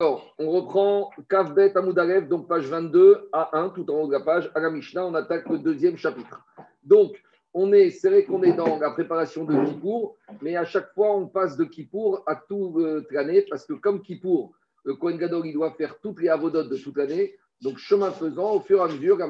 [0.00, 4.20] Alors, on reprend Kavbet Amoudalev, donc page 22 à 1, tout en haut de la
[4.20, 6.44] page, à la Mishnah, on attaque le deuxième chapitre.
[6.82, 10.92] Donc, on est, c'est vrai qu'on est dans la préparation de Kippour, mais à chaque
[10.94, 14.52] fois, on passe de Kippour à toute l'année, parce que comme Kippour,
[14.82, 17.36] le Kohen Gadol, il doit faire toutes les avodotes de toute l'année.
[17.62, 19.28] Donc, chemin faisant, au fur et à mesure, la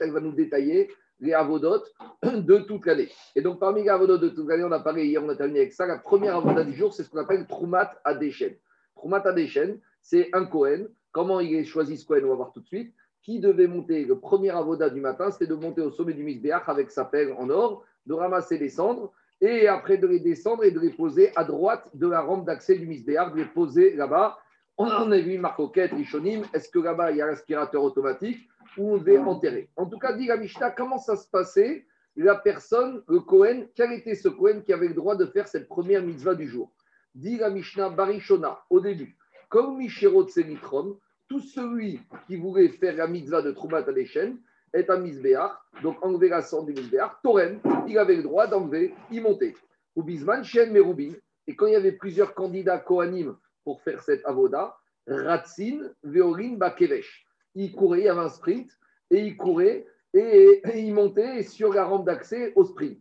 [0.00, 0.90] elle va nous détailler
[1.20, 1.92] les avodotes
[2.22, 3.10] de toute l'année.
[3.34, 5.60] Et donc, parmi les avodotes de toute l'année, on a parlé hier, on a terminé
[5.60, 5.84] avec ça.
[5.84, 8.54] La première avoda du jour, c'est ce qu'on appelle Troumat Adeshen.
[8.94, 10.86] Troumat Adeshen, c'est un Cohen.
[11.10, 12.94] Comment il est choisi ce Cohen On va voir tout de suite.
[13.22, 16.68] Qui devait monter le premier avoda du matin, c'était de monter au sommet du Misbéach
[16.68, 20.70] avec sa pelle en or, de ramasser les cendres et après de les descendre et
[20.70, 24.38] de les poser à droite de la rampe d'accès du Misbéach, de les poser là-bas.
[24.78, 26.44] On en a vu Marcoquette, Rishonim.
[26.54, 29.70] Est-ce que là-bas il y a l'aspirateur automatique ou on devait enterrer?
[29.74, 31.84] En tout cas, dit la Mishnah, comment ça se passait?
[32.14, 35.66] La personne, le Cohen, quel était ce Cohen qui avait le droit de faire cette
[35.66, 36.70] première mitzvah du jour?
[37.16, 39.16] Dit la Mishnah Barishona au début
[39.48, 44.38] comme Michero Tselitron, tout celui qui voulait faire la mitzvah de Troumat Adeshen
[44.72, 47.12] est un misbéach, donc enlever la cendre du misbéach.
[47.22, 49.54] Toren, il avait le droit d'enlever, y monter.
[49.94, 51.12] Ou Bisman, Shen Merubin,
[51.46, 57.24] et quand il y avait plusieurs candidats Kohanim pour faire cette avoda, Ratzin, Veorin, Bakevesh.
[57.54, 58.70] Il courait, il y avait un sprint,
[59.10, 62.98] et il courait, et, il montait sur la rampe d'accès au sprint.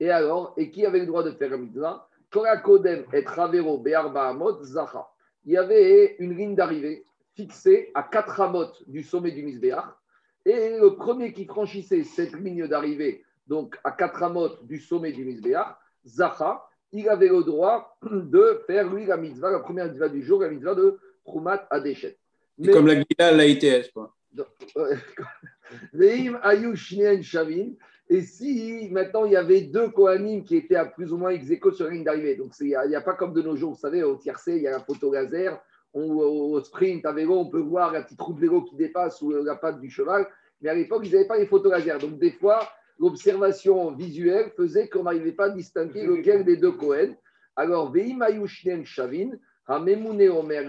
[0.00, 2.08] Et alors, et qui avait le droit de faire la mitzvah?
[2.30, 5.08] Korakodem et Travero Be'arba Amot Zacha
[5.44, 9.84] il y avait une ligne d'arrivée fixée à quatre ramotes du sommet du Misbéach.
[10.44, 15.24] Et le premier qui franchissait cette ligne d'arrivée, donc à quatre ramotes du sommet du
[15.24, 20.22] Misbéach, Zacha, il avait le droit de faire, lui, la mitzvah, la première mitzvah du
[20.22, 22.18] jour, la mitzvah de Trumat Adeshet.
[22.58, 24.14] Mais, comme la Guida, la ITS, quoi.
[27.22, 27.72] Shavin.
[28.10, 31.46] Et si maintenant il y avait deux Kohanim qui étaient à plus ou moins ex
[31.74, 34.02] sur la ligne d'arrivée, donc il n'y a, pas comme de nos jours, vous savez,
[34.02, 35.60] au tiercé, il y a la photo laser,
[35.92, 39.30] au sprint à vélo, on peut voir la petite roue de vélo qui dépasse ou
[39.30, 40.26] la patte du cheval,
[40.60, 41.98] mais à l'époque, ils n'avaient pas les photos laser.
[41.98, 42.60] Donc des fois,
[42.98, 47.14] l'observation visuelle faisait qu'on n'arrivait pas à distinguer lequel des deux Kohen.
[47.56, 49.32] Alors, Veimayushnen Shavin,
[49.66, 50.64] Hamemune Omer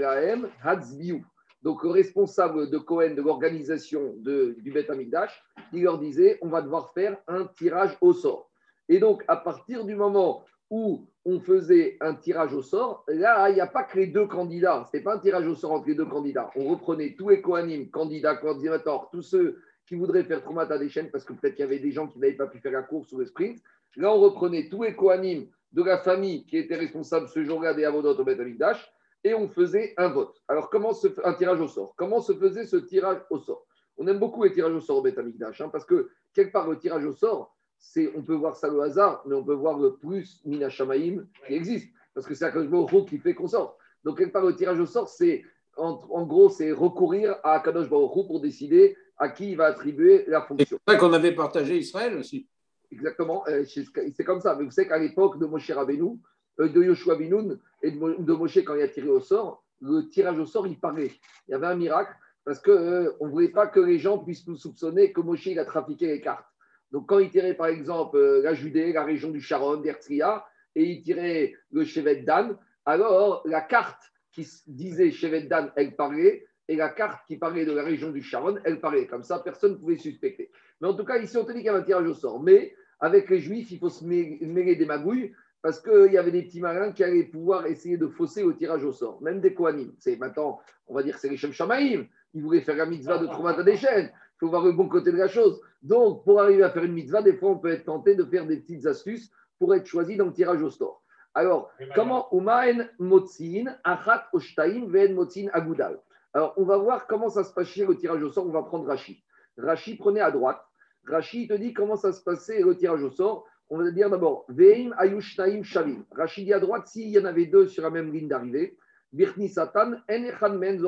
[0.64, 1.24] Hatzbiu.
[1.62, 5.44] Donc, le responsable de Cohen, de l'organisation du Beth Amikdash,
[5.74, 8.50] il leur disait on va devoir faire un tirage au sort.
[8.88, 13.56] Et donc, à partir du moment où on faisait un tirage au sort, là, il
[13.56, 14.86] n'y a pas que les deux candidats.
[14.86, 16.50] Ce n'était pas un tirage au sort entre les deux candidats.
[16.56, 18.81] On reprenait tous les Kohanim, candidats, candidats,
[19.12, 21.92] tous ceux qui voudraient faire Troumata des chaînes, parce que peut-être qu'il y avait des
[21.92, 23.59] gens qui n'avaient pas pu faire la course ou le sprint.
[23.98, 27.86] Là, on reprenait tous les Kohanim de la famille qui étaient responsables ce jour-là des
[27.86, 28.92] Avodot au Beth Amikdash
[29.24, 30.41] et on faisait un vote.
[30.47, 31.94] Alors, comment se fait un tirage au sort?
[31.97, 33.66] Comment se faisait ce tirage au sort?
[33.97, 36.78] On aime beaucoup les tirages au sort au Beth hein, parce que quelque part, le
[36.78, 39.96] tirage au sort, c'est, on peut voir ça le hasard, mais on peut voir le
[39.96, 43.78] plus Mina Shamaim qui existe, parce que c'est Akadosh qui fait qu'on sort.
[44.03, 45.44] Donc, quelque part, le tirage au sort, c'est
[45.75, 50.41] en, gros, c'est recourir à Akadosh Baruch pour décider à qui il va attribuer la
[50.41, 50.78] fonction.
[50.88, 52.47] C'est ça qu'on avait partagé Israël aussi.
[52.91, 54.56] Exactement, euh, c'est comme ça.
[54.56, 56.19] Mais vous savez qu'à l'époque de Moshe Rabbeinu,
[56.68, 60.46] de Yoshua Binoun et de Moshe quand il a tiré au sort, le tirage au
[60.46, 61.12] sort, il parlait.
[61.47, 64.47] Il y avait un miracle parce qu'on euh, ne voulait pas que les gens puissent
[64.47, 66.46] nous soupçonner que Moshe il a trafiqué les cartes.
[66.92, 70.84] Donc quand il tirait par exemple euh, la Judée, la région du Sharon, d'Erzria, et
[70.84, 76.75] il tirait le chevet Dan, alors la carte qui disait chevet Dan, elle parlait, et
[76.75, 79.08] la carte qui parlait de la région du Sharon, elle parlait.
[79.08, 80.52] Comme ça, personne ne pouvait suspecter.
[80.80, 82.42] Mais en tout cas, ici, on te dit qu'il y a un tirage au sort.
[82.42, 86.44] Mais avec les Juifs, il faut se mêler des magouilles parce qu'il y avait des
[86.44, 89.94] petits marins qui allaient pouvoir essayer de fausser au tirage au sort, même des Kohanim.
[90.00, 92.08] C'est maintenant, on va dire c'est les Shem Shamaïm.
[92.34, 94.12] Ils voulaient faire la mitzvah de Troumata des chaînes.
[94.14, 95.59] Il faut voir le bon côté de la chose.
[95.81, 98.46] Donc, pour arriver à faire une mitzvah, des fois, on peut être tenté de faire
[98.46, 101.03] des petites astuces pour être choisi dans le tirage au sort.
[101.34, 106.00] Alors, comment Umaen Motzin, Achat Oshtaim, Ven Motzin Agudal.
[106.34, 108.48] Alors, on va voir comment ça se passe chez le tirage au sort.
[108.48, 109.24] On va prendre Rashi.
[109.58, 110.62] Rashi, prenez à droite.
[111.08, 114.46] Rashi te dit comment ça se passait le tirage au sort on va dire d'abord
[114.50, 116.03] Veim Ayushnaim Shavim.
[116.12, 118.78] Rachidi à droite, s'il y en avait deux sur la même ligne d'arrivée,
[119.12, 120.81] Birni Satan, Enechan Men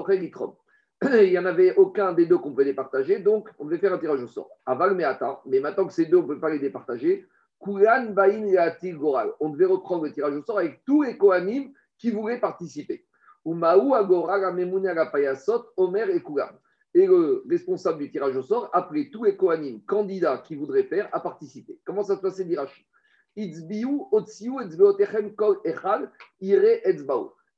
[1.03, 3.97] Il n'y en avait aucun des deux qu'on pouvait départager, donc on devait faire un
[3.97, 4.49] tirage au sort.
[4.65, 7.27] Aval Meata, mais maintenant que ces deux, on ne peut pas les départager,
[7.63, 9.31] Kulan Bain Yatil Goral.
[9.39, 13.05] On devait reprendre le tirage au sort avec tous les Kohanim qui voulaient participer.
[13.45, 16.49] Umaou Agoral Amemune Agapayasot, Omer et Kulan
[16.93, 21.09] et le responsable du tirage au sort appelait tous les Kohanim, candidats qui voudraient faire,
[21.13, 21.79] à participer.
[21.85, 22.85] Comment ça se passait, d'Irachi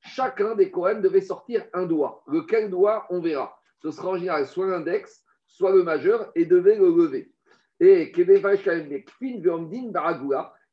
[0.00, 2.22] Chacun des Kohanim devait sortir un doigt.
[2.28, 3.58] Lequel doigt, on verra.
[3.82, 7.32] Ce sera en général soit l'index, soit le majeur, et devait le lever.
[7.80, 8.12] Et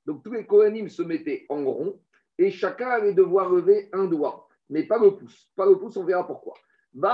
[0.06, 2.00] donc tous les Kohanim se mettaient en rond,
[2.38, 5.50] et chacun allait devoir lever un doigt, mais pas le pouce.
[5.56, 6.54] Pas le pouce, on verra pourquoi.
[6.94, 7.08] Le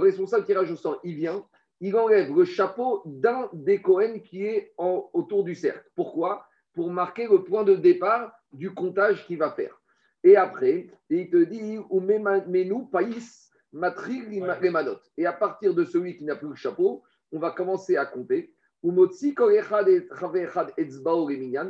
[0.00, 1.44] responsable tirage au sort, il vient,
[1.80, 5.88] il enlève le chapeau d'un des Cohen qui est autour du cercle.
[5.94, 6.46] Pourquoi?
[6.72, 9.80] Pour marquer le point de départ du comptage qu'il va faire.
[10.22, 15.10] Et après, il te dit, ou nous, païs, matril, les manotes.
[15.16, 17.02] Et à partir de celui qui n'a plus le chapeau,
[17.32, 18.54] on va commencer à compter.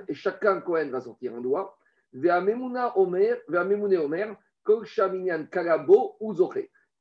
[0.08, 1.76] Et chacun Cohen va sortir un doigt.
[2.14, 4.36] Omer, Omer,
[5.50, 6.34] Kalabo ou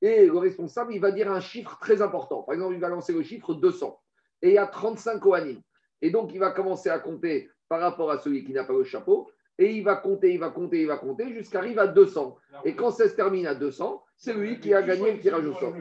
[0.01, 2.43] Et le responsable, il va dire un chiffre très important.
[2.43, 3.99] Par exemple, il va lancer le chiffre 200.
[4.41, 5.61] Et il y a 35 Kohanim.
[6.01, 8.83] Et donc, il va commencer à compter par rapport à celui qui n'a pas le
[8.83, 12.35] chapeau et il va compter, il va compter, il va compter jusqu'à arriver à 200.
[12.65, 15.53] Et quand ça se termine à 200, c'est lui qui a gagné le tirage au
[15.53, 15.73] sort.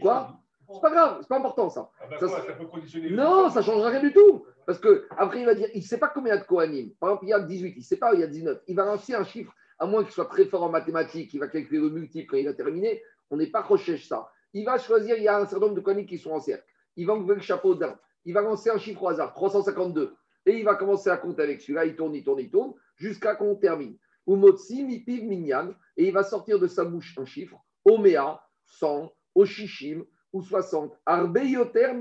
[0.00, 0.38] Quoi?
[0.74, 1.90] C'est pas grave, c'est pas important ça.
[2.00, 4.44] Ah bah ça, peut conditionner non, ça ne changera rien du tout.
[4.66, 6.46] Parce que après il va dire, il ne sait pas combien il y a de
[6.46, 6.90] Kohanim.
[7.00, 8.62] Par exemple, il y a 18, il ne sait pas, il y a 19.
[8.68, 11.48] Il va lancer un chiffre, à moins qu'il soit très fort en mathématiques, il va
[11.48, 13.02] calculer le multiple quand il a terminé.
[13.30, 14.30] On n'est pas recherche ça.
[14.52, 16.64] Il va choisir, il y a un certain nombre de Kohanim qui sont en cercle.
[16.96, 17.98] Il va enlever le chapeau d'un.
[18.24, 20.14] Il va lancer un chiffre au hasard, 352.
[20.46, 23.34] Et il va commencer à compter avec celui-là, il tourne, il tourne, il tourne jusqu'à
[23.34, 23.96] qu'on termine.
[24.26, 30.04] Umotsi, mipiv, minyan, et il va sortir de sa bouche un chiffre, Oméa, 100, Oshishim,
[30.32, 30.98] ou 60.
[31.06, 31.92] Arbeyoter,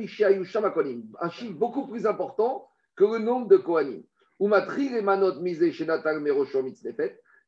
[0.64, 4.04] Akonim, un chiffre beaucoup plus important que le nombre de Kohanim.
[4.40, 6.24] Umatri, les manot misé chez Natal,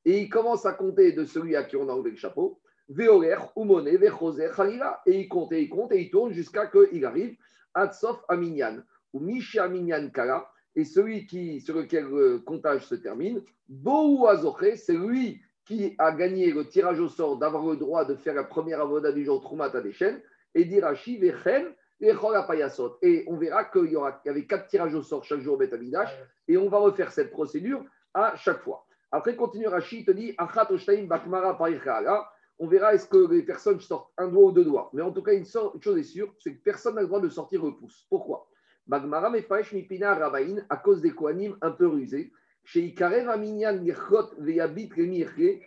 [0.06, 2.60] et il commence à compter de celui à qui on a enlevé le chapeau.
[2.90, 7.06] Veoler, Umone, Vechoser, Khalila, et il compte, et il compte, et il tourne jusqu'à qu'il
[7.06, 7.36] arrive
[7.74, 8.84] à Tsof Aminyan,
[9.14, 14.76] ou Misha Aminyan Kala, et celui qui, sur lequel le comptage se termine, Bohu Azoché,
[14.76, 18.44] c'est lui qui a gagné le tirage au sort d'avoir le droit de faire la
[18.44, 20.22] première avoda du jour Trumat à chaînes,
[20.56, 25.24] et d'Irachi, Vechen, et on verra qu'il y, aura, y avait quatre tirages au sort
[25.24, 26.10] chaque jour au Betamidash,
[26.48, 28.86] et on va refaire cette procédure à chaque fois.
[29.12, 30.36] Après, continue Rashi, il te dit,
[31.08, 31.58] Bakmara
[32.60, 34.90] on verra est-ce que les personnes sortent un doigt ou deux doigts.
[34.94, 37.30] Mais en tout cas, une, chose est sûre, c'est que personne n'a le droit de
[37.30, 38.06] sortir le pouce.
[38.10, 38.48] Pourquoi?
[38.88, 42.32] Mefaesh Mipina Rabain, à cause des Kohanim un peu rusés,
[42.64, 43.84] chez Ikarev Aminyan
[44.40, 45.62] Veyabit Remirche,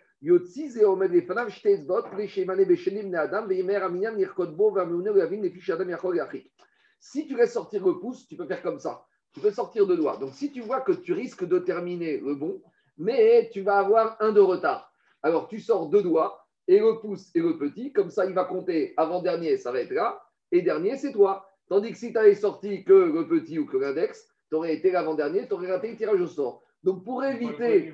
[6.99, 9.05] Si tu laisses sortir le pouce, tu peux faire comme ça.
[9.33, 10.17] Tu peux sortir de doigt.
[10.17, 12.63] Donc si tu vois que tu risques de terminer le bon,
[12.97, 14.93] mais tu vas avoir un de retard.
[15.23, 18.45] Alors tu sors deux doigts, et le pouce et le petit, comme ça il va
[18.45, 20.21] compter avant-dernier, ça va être là,
[20.51, 21.47] et dernier c'est toi.
[21.69, 24.91] Tandis que si tu avais sorti que le petit ou que l'index, tu aurais été
[24.93, 26.63] l'avant-dernier, tu aurais raté le tirage au sort.
[26.87, 27.93] Donc pour éviter.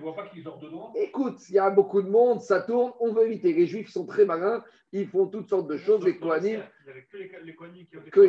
[0.97, 3.55] Écoute, il y a beaucoup de monde, ça tourne, on veut éviter.
[3.55, 4.63] Les juifs sont très malins,
[4.93, 6.61] ils font toutes sortes de choses, les Kohanim.
[6.61, 8.29] Il n'y avait que les Kohanim qui ont que,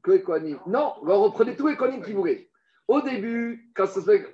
[0.00, 0.60] que les Kohanim.
[0.68, 2.46] Non, on reprenait tous les Kohanim qui voulaient.
[2.86, 4.24] Au début, quand ça se fait.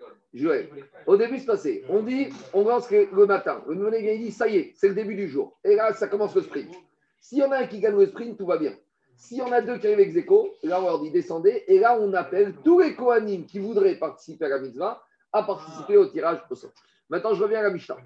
[1.07, 1.83] Au début, c'est passé.
[1.89, 3.65] On dit, on lance le matin.
[3.67, 5.59] Le nouveau dit, ça y est, c'est le début du jour.
[5.65, 6.75] Et là, ça commence le sprint.
[7.21, 8.75] S'il y en a un qui gagne le sprint, tout va bien.
[9.17, 11.99] Si on a deux qui arrivent avec Zéko, là on leur dit descendez, et là
[11.99, 16.41] on appelle tous les Kohanim qui voudraient participer à la mitzvah à participer au tirage
[16.51, 16.73] au sort.
[17.09, 17.97] Maintenant je reviens à la Mishnah.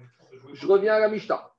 [0.53, 1.51] Je reviens à la Mishnah.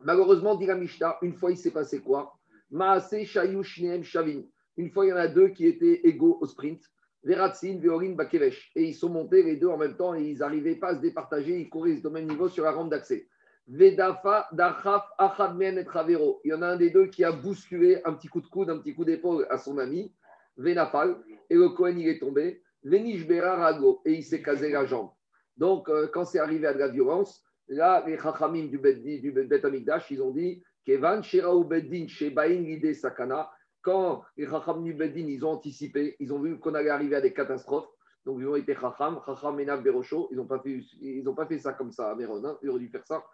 [0.00, 2.38] Malheureusement, dit la Mishnah, une fois il s'est passé quoi?
[2.70, 4.42] Maase Shayush Shavin.
[4.76, 6.80] Une fois il y en a deux qui étaient égaux au sprint.
[7.24, 8.70] Veratsin, Veorin, Bakevesh.
[8.76, 11.00] Et ils sont montés les deux en même temps et ils n'arrivaient pas à se
[11.00, 13.26] départager, ils couraient au même niveau sur la rampe d'accès.
[13.66, 16.40] Vedafa, Dachaf, Achadmen et Travero.
[16.44, 18.70] Il y en a un des deux qui a bousculé un petit coup de coude,
[18.70, 20.14] un petit coup d'épaule à son ami,
[20.56, 21.16] Venafal,
[21.50, 22.62] et le Kohen il est tombé.
[22.84, 25.10] Venishbera Rago, et il s'est casé la jambe.
[25.56, 29.32] Donc, euh, quand c'est arrivé à de la violence, là, les Chachamim du Bet, du
[30.10, 31.20] ils ont dit Kevan,
[31.64, 33.50] Beddin, Lide Sakana.
[33.82, 37.20] Quand les Chachamim du Beddin, ils ont anticipé, ils ont vu qu'on allait arriver à
[37.20, 37.88] des catastrophes.
[38.24, 40.28] Donc, ils ont été Chacham, Chacham, Menav, Berocho.
[40.30, 40.80] Ils n'ont pas, fait,
[41.36, 42.58] pas fait ça comme ça à Méron, hein.
[42.62, 43.24] ils auraient dû faire ça.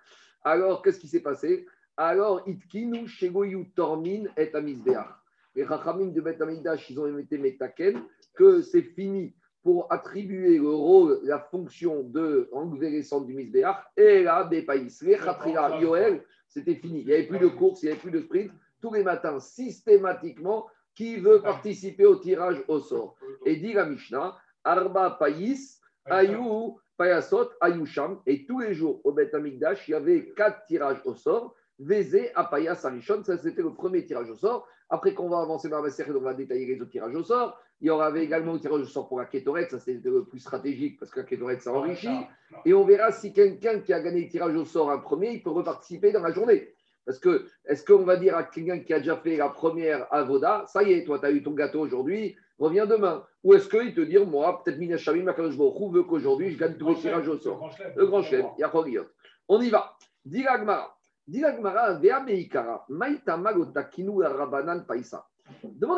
[0.42, 1.66] Alors, qu'est-ce qui s'est passé?
[1.96, 5.24] Alors, Itkinu, Shegoyu, Tormin et Amisbeach.
[5.54, 8.02] Les Rachamim de Bet Amidash, ils ont été Metaken,
[8.34, 13.76] que c'est fini pour attribuer le rôle, la fonction de enlever les cendres du Misbeach.
[13.96, 17.00] Et là, des pays, les Khatrila, Yoel, c'était fini.
[17.00, 18.52] Il n'y avait plus de course, il n'y avait plus de sprint.
[18.80, 24.37] Tous les matins, systématiquement, qui veut participer au tirage au sort Et dit la Mishnah,
[24.62, 30.28] Arba Païs, Ayou, Payasot, Ayusham, et tous les jours au Beth Amikdash, il y avait
[30.37, 31.54] quatre tirages au sort.
[31.78, 34.66] Vézé, Apayas, Arishon, ça c'était le premier tirage au sort.
[34.88, 37.59] Après qu'on va avancer dans la série, on va détailler les autres tirages au sort.
[37.81, 40.38] Il y aura également le tirage au sort pour la Kétoret, ça c'était le plus
[40.38, 42.26] stratégique parce que la Kétoret ça enrichit.
[42.64, 45.43] Et on verra si quelqu'un qui a gagné le tirage au sort un premier, il
[45.43, 46.75] peut reparticiper dans la journée.
[47.04, 50.64] Parce que, est-ce qu'on va dire à quelqu'un qui a déjà fait la première avoda,
[50.66, 53.95] ça y est, toi, tu as eu ton gâteau aujourd'hui, reviens demain Ou est-ce qu'il
[53.95, 57.38] te dit, moi, peut-être Mina Shamim, Akadosh veut qu'aujourd'hui, je gagne tous les tirages au
[57.38, 59.07] sort Le grand chef, Yachogiot.
[59.49, 59.97] On y va.
[60.25, 60.97] Diragmara.
[61.26, 61.52] Demande à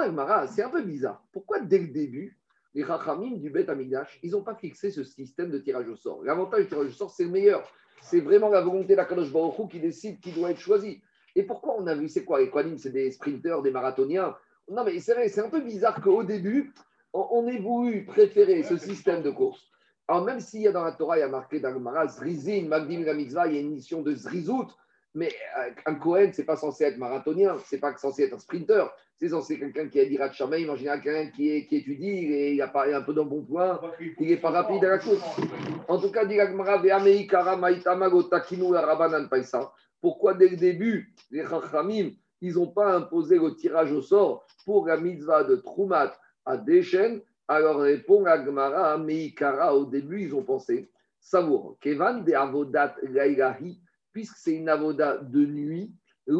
[0.08, 1.24] Gmara, c'est un peu bizarre.
[1.32, 2.38] Pourquoi dès le début,
[2.74, 6.22] les Rachamim du Bet Amigdash, ils n'ont pas fixé ce système de tirage au sort?
[6.22, 7.68] L'avantage du tirage au sort, c'est le meilleur.
[8.02, 11.02] C'est vraiment la volonté d'Akadosh Baruch qui décide qui doit être choisi.
[11.34, 14.36] Et pourquoi on a vu, c'est quoi Les Kohanim, c'est des sprinteurs, des marathoniens?
[14.70, 16.72] Non, mais c'est vrai, c'est un peu bizarre qu'au début,
[17.12, 19.68] on ait voulu préférer ce système de course.
[20.06, 22.06] Alors, même s'il y a dans la Torah, il y a marqué dans le Mara,
[22.06, 24.68] Zrizin, Magdim, la mitzvah, il y a une mission de Zrizout,
[25.14, 28.34] mais euh, un Kohen, ce n'est pas censé être marathonien, ce n'est pas censé être
[28.34, 28.84] un sprinter,
[29.18, 32.52] c'est censé être quelqu'un qui a dit Shamaim, en général quelqu'un qui, qui étudie, et
[32.52, 35.24] il a pas un peu d'un bon point, il n'est pas rapide à la course.
[35.88, 36.38] En tout cas, dit
[40.00, 42.10] Pourquoi dès le début, les Chachamim,
[42.42, 46.12] ils n'ont pas imposé le tirage au sort pour la mitzvah de Troumat
[46.44, 52.96] à Deshen Alors répond Agmara, Meikara, au début, ils ont pensé, Savour, Kevan de Avodat
[53.02, 53.80] Gaigahi,
[54.16, 55.94] puisque c'est une avoda de nuit,
[56.26, 56.32] ce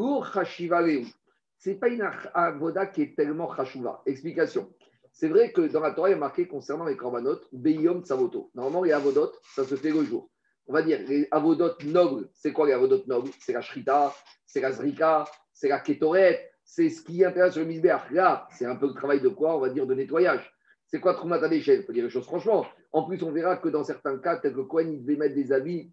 [1.66, 4.00] n'est pas une avoda qui est tellement chashuva.
[4.06, 4.73] Explication.
[5.12, 8.50] C'est vrai que dans la Torah, il y a marqué concernant les korbanot, Beyom Savoto.
[8.54, 10.30] Normalement, les avodot, ça se fait le jour.
[10.66, 13.28] On va dire, les avodot nobles, c'est quoi les avodot nobles?
[13.40, 14.14] C'est la shrita,
[14.47, 18.11] c'est la zrika, c'est la ketoret, c'est ce qui intéresse le misbéach.
[18.11, 20.50] Là, c'est un peu le travail de quoi On va dire de nettoyage.
[20.87, 22.64] C'est quoi Troumat Il faut dire les choses franchement.
[22.92, 25.52] En plus, on verra que dans certains cas, tel que Cohen, il devait mettre des
[25.52, 25.92] habits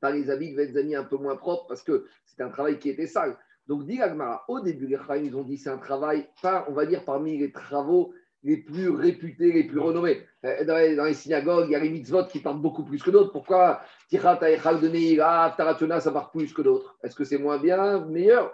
[0.00, 2.78] par les habits devaient être amis un peu moins propres parce que c'était un travail
[2.78, 3.36] qui était sale.
[3.66, 6.28] Donc, dit Agmara, au début, les Chaim, ils ont dit c'est un travail,
[6.68, 10.22] on va dire, parmi les travaux les plus réputés, les plus renommés.
[10.44, 13.32] Euh, dans les, synagogues, il y a les mitzvot qui partent beaucoup plus que d'autres.
[13.32, 16.98] Pourquoi Tichat de Neira, Taratuna, ça part plus que d'autres?
[17.02, 18.48] Est-ce que c'est moins bien, meilleur?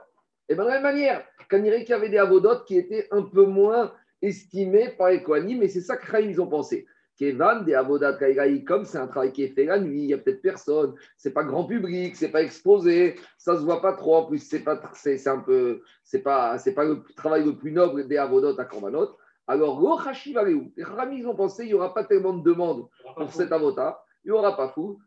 [0.49, 3.09] Et eh bien, de la même manière, quand il y avait des avodotes qui étaient
[3.11, 6.87] un peu moins estimés par les Kohanim, mais c'est ça que Chaim, ils ont pensé.
[7.21, 8.17] Kevan des Avodat
[8.67, 11.35] comme c'est un travail qui est fait la nuit, il n'y a peut-être personne, c'est
[11.35, 14.17] pas grand public, c'est pas exposé, ça se voit pas trop.
[14.17, 17.73] En plus, c'est pas, c'est, un peu, c'est pas, c'est pas le travail le plus
[17.73, 19.19] noble des Avodot à Korbanot.
[19.47, 23.53] Alors, les Ramis, ils ont pensé, il n'y aura pas tellement de demandes pour cet
[23.53, 24.99] avocat, il n'y aura pas fou,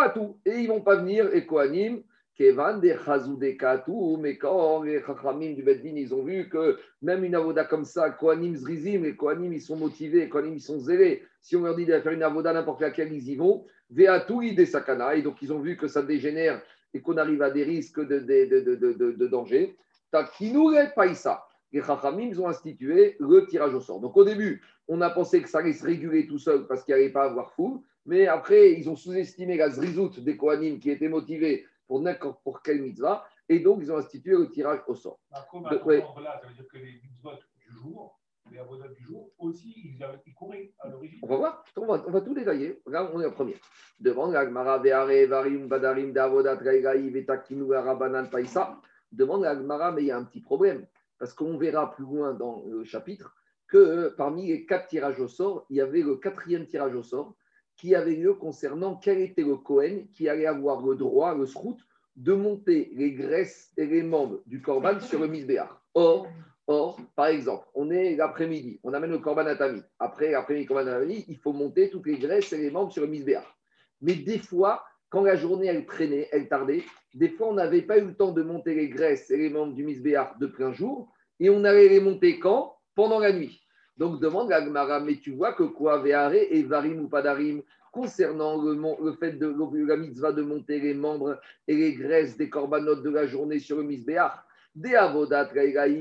[0.00, 2.02] à tout, et ils vont pas venir, et Kohanim,
[2.38, 7.34] Kevan de Chazudekatu, mais quand les Chachamim du Beddin, ils ont vu que même une
[7.34, 11.24] avoda comme ça, Kohanim Zrizim, les Kohanim, ils sont motivés, Kohanim, ils sont zélés.
[11.42, 13.64] Si on leur dit de faire une avoda n'importe laquelle, ils y vont.
[13.90, 16.62] Veatu des sakana, et donc ils ont vu que ça dégénère
[16.94, 19.76] et qu'on arrive à des risques de, de, de, de, de danger.
[20.12, 21.42] Takinure Paisa.
[21.72, 23.98] Les Chachamim, ils ont institué le tirage au sort.
[23.98, 26.94] Donc au début, on a pensé que ça allait se réguler tout seul parce qu'il
[26.94, 27.84] n'y allait pas avoir fou.
[28.06, 32.62] Mais après, ils ont sous-estimé la zrizout des Kohanim qui étaient motivés pour n'importe pour
[32.62, 35.18] quelle mitzvah, et donc ils ont institué le tirage au sort.
[35.50, 38.20] Comme là, ça veut dire que les mitzvot du jour,
[38.52, 41.18] les avodas du jour, aussi, ils, ils couraient à l'origine.
[41.22, 42.80] On va voir, on va, on va tout détailler.
[42.86, 43.56] Regarde, on est en premier.
[43.98, 48.80] Demande Veare, Varium, Badarim, Davodat, Vetakinu, Arabanan, Paisa.
[49.10, 49.42] Demande
[49.94, 50.86] mais il y a un petit problème.
[51.18, 53.34] Parce qu'on verra plus loin dans le chapitre
[53.66, 57.34] que parmi les quatre tirages au sort, il y avait le quatrième tirage au sort
[57.78, 61.78] qui avait lieu concernant quel était le Cohen qui allait avoir le droit, le srout,
[62.16, 65.70] de monter les graisses et les membres du corban sur le misbéach.
[65.94, 66.26] Or,
[66.66, 69.84] or, par exemple, on est l'après-midi, on amène le corban à Tamid.
[70.00, 73.08] Après l'après-midi, corban à il faut monter toutes les graisses et les membres sur le
[73.08, 73.46] misbéach.
[74.02, 76.82] Mais des fois, quand la journée elle traînait, elle tardait,
[77.14, 79.74] des fois on n'avait pas eu le temps de monter les graisses et les membres
[79.74, 82.74] du misbéach de plein jour, et on allait les monter quand?
[82.96, 83.62] Pendant la nuit.
[83.98, 88.62] Donc demande la Gemara, mais tu vois que quoi, Véare et Varim ou Padarim, concernant
[88.62, 89.52] le, fait de
[89.86, 93.78] la mitzvah de monter les membres et les graisses des corbanotes de la journée sur
[93.78, 94.32] le misbéach,
[94.76, 95.48] des avodat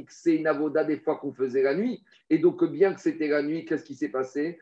[0.10, 2.04] c'est une avoda des fois qu'on faisait la nuit.
[2.30, 4.60] Et donc, bien que c'était la nuit, qu'est-ce qui s'est passé?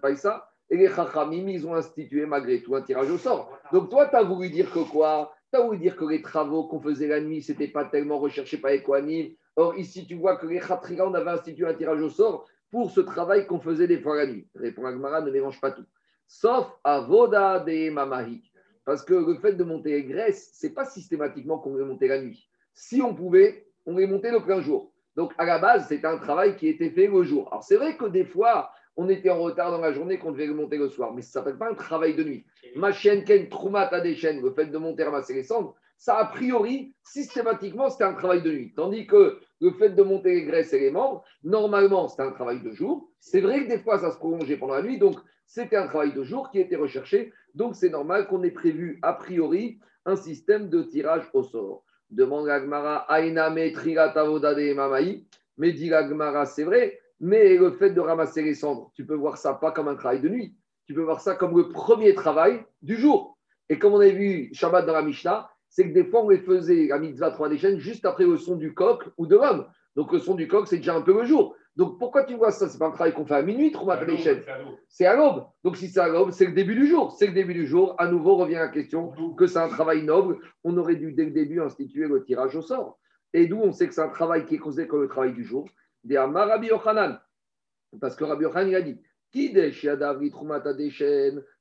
[0.00, 0.46] Paisa.
[0.72, 3.58] Et les chachamim, ils ont institué malgré tout un tirage au sort.
[3.72, 5.34] Donc, toi, tu as voulu dire que quoi?
[5.52, 8.56] Tu as voulu dire que les travaux qu'on faisait la nuit, c'était pas tellement recherché
[8.56, 8.82] par les
[9.56, 12.90] Or, ici, tu vois que les Khatriga, on avait institué un tirage au sort pour
[12.90, 14.48] ce travail qu'on faisait des fois la nuit.
[14.54, 15.84] Répond Agmara, ne mélange pas tout.
[16.26, 18.42] Sauf Avoda de Mamahi.
[18.84, 22.08] Parce que le fait de monter les graisses, ce n'est pas systématiquement qu'on les monter
[22.08, 22.48] la nuit.
[22.72, 24.92] Si on pouvait, on les montait le plein jour.
[25.16, 27.48] Donc, à la base, c'était un travail qui était fait le jour.
[27.50, 30.46] Alors, c'est vrai que des fois, on était en retard dans la journée qu'on devait
[30.48, 32.46] monter le soir, mais ça ne s'appelle pas un travail de nuit.
[32.76, 36.24] Ma chaîne, Ken, Troumata des chaînes, le fait de monter, ramasser les cendres, ça, a
[36.24, 38.72] priori, systématiquement, c'était un travail de nuit.
[38.74, 42.62] Tandis que le fait de monter les graisses et les membres, normalement, c'était un travail
[42.62, 43.10] de jour.
[43.20, 46.14] C'est vrai que des fois, ça se prolongeait pendant la nuit, donc c'était un travail
[46.14, 47.34] de jour qui était recherché.
[47.54, 51.84] Donc, c'est normal qu'on ait prévu, a priori, un système de tirage au sort.
[52.08, 55.26] Demande l'Agmara, Aina de Mamaï.
[55.58, 59.36] Mais dit l'Agmara, c'est vrai, mais le fait de ramasser les cendres, tu peux voir
[59.36, 60.56] ça pas comme un travail de nuit.
[60.86, 63.36] Tu peux voir ça comme le premier travail du jour.
[63.68, 66.38] Et comme on a vu Shabbat dans la Mishnah, c'est que des fois, on les
[66.38, 69.66] faisait, la mitzvah trois des chaînes, juste après le son du coq ou de l'homme.
[69.96, 71.56] Donc, le son du coq, c'est déjà un peu le jour.
[71.76, 72.68] Donc, pourquoi tu vois ça?
[72.68, 74.42] C'est pas un travail qu'on fait à minuit, trois des chaînes.
[74.88, 75.46] C'est à l'aube.
[75.64, 77.12] Donc, si c'est à l'aube, c'est le début du jour.
[77.12, 77.94] C'est le début du jour.
[77.98, 80.38] À nouveau, revient la question que c'est un travail noble.
[80.64, 82.98] On aurait dû, dès le début, instituer le tirage au sort.
[83.32, 85.44] Et d'où on sait que c'est un travail qui est causé comme le travail du
[85.44, 85.68] jour.
[86.02, 87.20] Des Rabbi Yochanan.
[88.00, 89.00] Parce que Rabbi Yochanan, il a dit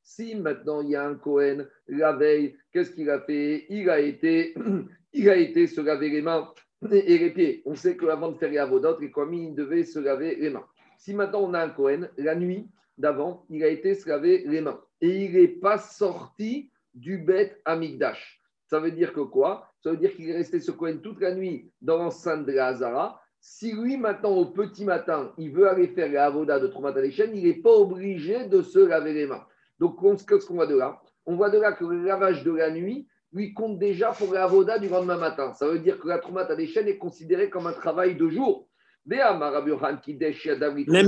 [0.02, 3.66] si maintenant il y a un Cohen, la veille, qu'est-ce qu'il a fait?
[3.70, 4.56] Il a été,
[5.14, 6.52] il a été se laver les mains
[6.92, 7.62] et les pieds.
[7.66, 10.66] On sait qu'avant de faire les avodotes, les commis devaient se laver les mains.
[10.98, 14.62] Si maintenant on a un Cohen, la nuit d'avant, il a été se laver les
[14.62, 18.42] mains et il n'est pas sorti du bête Amigdash.
[18.66, 19.72] Ça veut dire que quoi?
[19.82, 22.68] Ça veut dire qu'il est resté ce Cohen toute la nuit dans l'enceinte de la
[22.68, 26.94] Hazara si lui, maintenant, au petit matin, il veut aller faire la avoda de Troumat
[27.02, 29.46] il n'est pas obligé de se laver les mains.
[29.80, 31.02] Donc, qu'est-ce qu'on voit de là?
[31.26, 34.46] On voit de là que le lavage de la nuit lui compte déjà pour la
[34.46, 35.54] avoda du lendemain matin.
[35.54, 38.68] Ça veut dire que la Troumat est considérée comme un travail de jour.
[39.06, 39.40] Même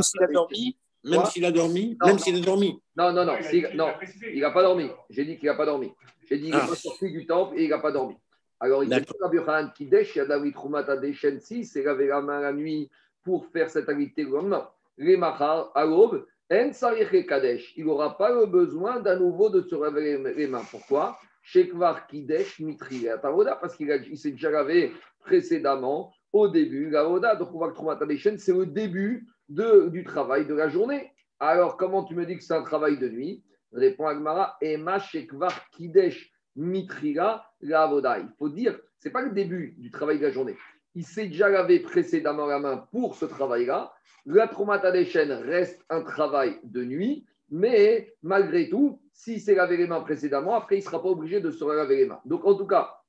[0.02, 4.40] s'il a dormi même s'il a dormi Même s'il a dormi Non, non, non, il
[4.40, 4.90] n'a pas dormi.
[5.10, 5.92] J'ai dit qu'il n'a pas dormi.
[6.30, 6.68] J'ai dit qu'il n'est ah.
[6.68, 8.16] pas sorti du temple et il n'a pas dormi.
[8.64, 9.40] Alors, il dit Rabbi
[9.74, 12.92] Kidesh, Yadavi Trumata Deshen, si c'est laver la main la nuit
[13.24, 14.70] pour faire cette activité le lendemain.
[14.98, 16.70] Les Mahar, à l'aube, En
[17.28, 20.62] Kadesh, il n'aura pas le besoin d'un nouveau de se laver les mains.
[20.70, 21.18] Pourquoi?
[21.42, 23.08] Shekvar Kidesh Mitri
[23.60, 24.92] parce qu'il s'est déjà lavé
[25.22, 27.36] précédemment au début la Voda.
[27.36, 31.12] Donc, on voit que Trumata Deshen, c'est le début de, du travail de la journée.
[31.40, 33.44] Alors, comment tu me dis que c'est un travail de nuit?
[33.72, 39.76] Répond Agmara, Ema Shekvar Kidesh Mitrila la Il faut dire, ce n'est pas le début
[39.78, 40.58] du travail de la journée.
[40.96, 43.94] Il s'est déjà lavé précédemment la main pour ce travail-là.
[44.26, 49.78] La traumata des chaînes reste un travail de nuit, mais malgré tout, s'il s'est lavé
[49.78, 52.22] les mains précédemment, après, il ne sera pas obligé de se laver les mains.
[52.26, 53.02] Donc, en tout cas,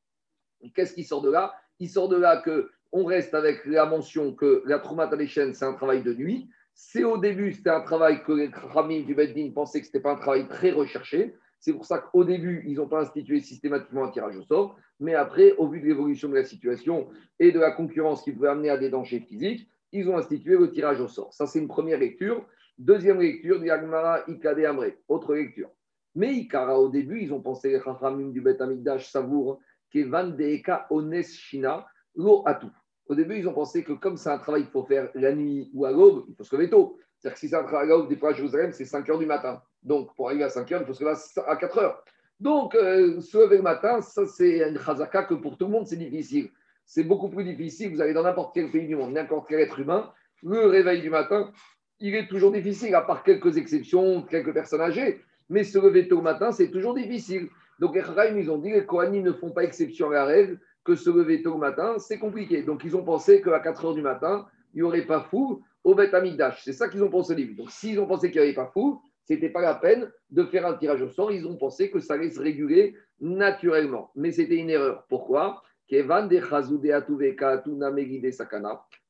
[0.75, 1.55] qu'est-ce qui sort de là?
[1.79, 5.55] Il sort de là que on reste avec la mention que la traumata des chaînes,
[5.55, 6.51] c'est un travail de nuit.
[6.75, 10.01] C'est au début, c'était un travail que les Khamim du Beddin pensaient que ce n'était
[10.01, 11.35] pas un travail très recherché.
[11.63, 15.15] C'est pour ça qu'au début, ils n'ont pas institué systématiquement un tirage au sort, mais
[15.15, 18.69] après, au vu de l'évolution de la situation et de la concurrence qui pouvait amener
[18.69, 21.33] à des dangers physiques, ils ont institué le tirage au sort.
[21.33, 22.45] Ça, c'est une première lecture.
[22.79, 24.87] Deuxième lecture, Diagmara Ikade Amre.
[25.07, 25.71] Autre lecture.
[26.17, 29.61] Mais Ikara, au début, ils ont pensé, les du Bet Amigdash Savour,
[29.93, 32.67] Kevan Deeka Ones Shina, Lo Atu.
[33.07, 35.71] Au début, ils ont pensé que comme c'est un travail qu'il faut faire la nuit
[35.75, 36.99] ou à l'aube, il faut se lever tôt.
[37.19, 39.19] C'est-à-dire que si c'est un travail à l'aube, des fois à Jérusalem, c'est 5 heures
[39.21, 39.63] du matin.
[39.83, 41.17] Donc, pour arriver à 5 heures, il faut se lever
[41.47, 42.05] à 4 heures.
[42.41, 45.87] Donc, euh, se lever le matin, ça, c'est une chazaka que pour tout le monde,
[45.87, 46.51] c'est difficile.
[46.85, 47.93] C'est beaucoup plus difficile.
[47.93, 51.11] Vous allez dans n'importe quel pays du monde, n'importe quel être humain, le réveil du
[51.11, 51.53] matin,
[52.01, 55.21] il est toujours difficile, à part quelques exceptions, quelques personnes âgées.
[55.49, 57.49] Mais se lever tôt le matin, c'est toujours difficile.
[57.79, 60.97] Donc, les ils ont dit les Kohanim ne font pas exception à la règle, que
[60.97, 62.63] se lever tôt le matin, c'est compliqué.
[62.63, 65.95] Donc, ils ont pensé qu'à 4 heures du matin, il n'y aurait pas fou au
[65.95, 66.63] Beth Amigdash.
[66.65, 67.55] C'est ça qu'ils ont pensé au début.
[67.55, 70.45] Donc, s'ils ont pensé qu'il n'y avait pas fou, ce n'était pas la peine de
[70.45, 71.33] faire un tirage au sort.
[71.33, 74.11] Ils ont pensé que ça allait se réguler naturellement.
[74.15, 75.05] Mais c'était une erreur.
[75.09, 75.63] Pourquoi?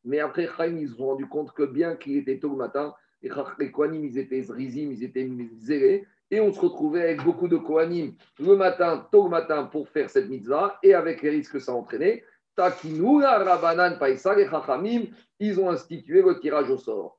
[0.05, 3.71] Mais après, ils se sont rendus compte que bien qu'il était tôt le matin, les
[3.71, 8.15] Kohanim, ils étaient zrizim, ils étaient zélés, et on se retrouvait avec beaucoup de Kohanim
[8.41, 11.73] le matin, tôt le matin, pour faire cette mitzvah, et avec les risques que ça
[11.73, 12.25] entraînait.
[12.57, 15.05] Takinura Rabanan Paisa, les Chachamim,
[15.39, 17.17] ils ont institué le tirage au sort.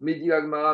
[0.00, 0.20] Mais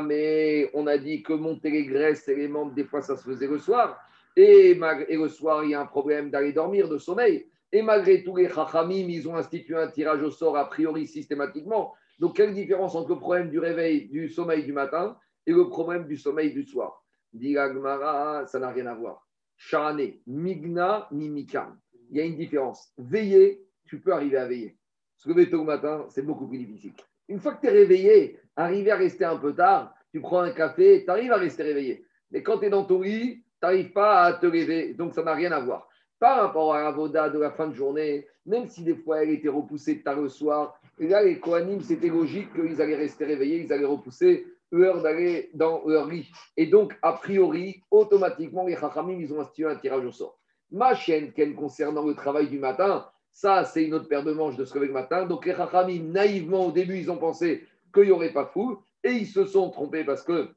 [0.03, 3.25] mais on a dit que monter les graisses et les membres, des fois, ça se
[3.25, 3.99] faisait le soir.
[4.37, 7.47] Et, le soir, il y a un problème d'aller dormir, de sommeil.
[7.73, 11.95] Et malgré tout, les chachamim, ils ont institué un tirage au sort a priori systématiquement.
[12.19, 16.07] Donc, quelle différence entre le problème du réveil, du sommeil du matin et le problème
[16.07, 17.03] du sommeil du soir?
[17.33, 19.27] Dit ça n'a rien à voir.
[19.57, 21.79] Shane, migna, mimikam.
[22.11, 22.93] Il y a une différence.
[22.99, 24.77] Veiller, tu peux arriver à veiller.
[25.17, 26.93] Se lever tôt le matin, c'est beaucoup plus difficile.
[27.29, 30.51] Une fois que tu es réveillé, arriver à rester un peu tard, tu prends un
[30.51, 32.05] café, tu arrives à rester réveillé.
[32.31, 34.95] Mais quand tu es dans ton lit, tu n'arrives pas à te réveiller.
[34.95, 35.89] Donc ça n'a rien à voir.
[36.19, 39.31] Par rapport à la voda de la fin de journée, même si des fois elle
[39.31, 43.65] était repoussée tard le soir, et là les coanimes, c'était logique qu'ils allaient rester réveillés,
[43.65, 46.31] ils allaient repousser l'heure d'aller dans leur lit.
[46.57, 50.39] Et donc, a priori, automatiquement, les chachamim, ils ont institué un tirage au sort.
[50.71, 54.65] Ma chaîne, concernant le travail du matin, ça, c'est une autre paire de manches de
[54.65, 55.27] se réveiller le matin.
[55.27, 58.79] Donc, les Chachamim, naïvement, au début, ils ont pensé qu'il n'y aurait pas fou.
[59.03, 60.51] Et ils se sont trompés parce que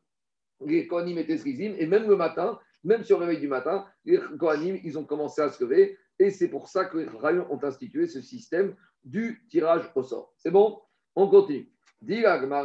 [0.63, 1.73] les Kohanim étaient srizim.
[1.79, 5.41] Et même le matin, même sur le réveil du matin, les Kohanim, ils ont commencé
[5.41, 5.97] à se lever.
[6.19, 10.33] Et c'est pour ça que les Chachamim ont institué ce système du tirage au sort.
[10.37, 10.79] C'est bon?
[11.15, 11.71] On continue.
[12.05, 12.61] l'agma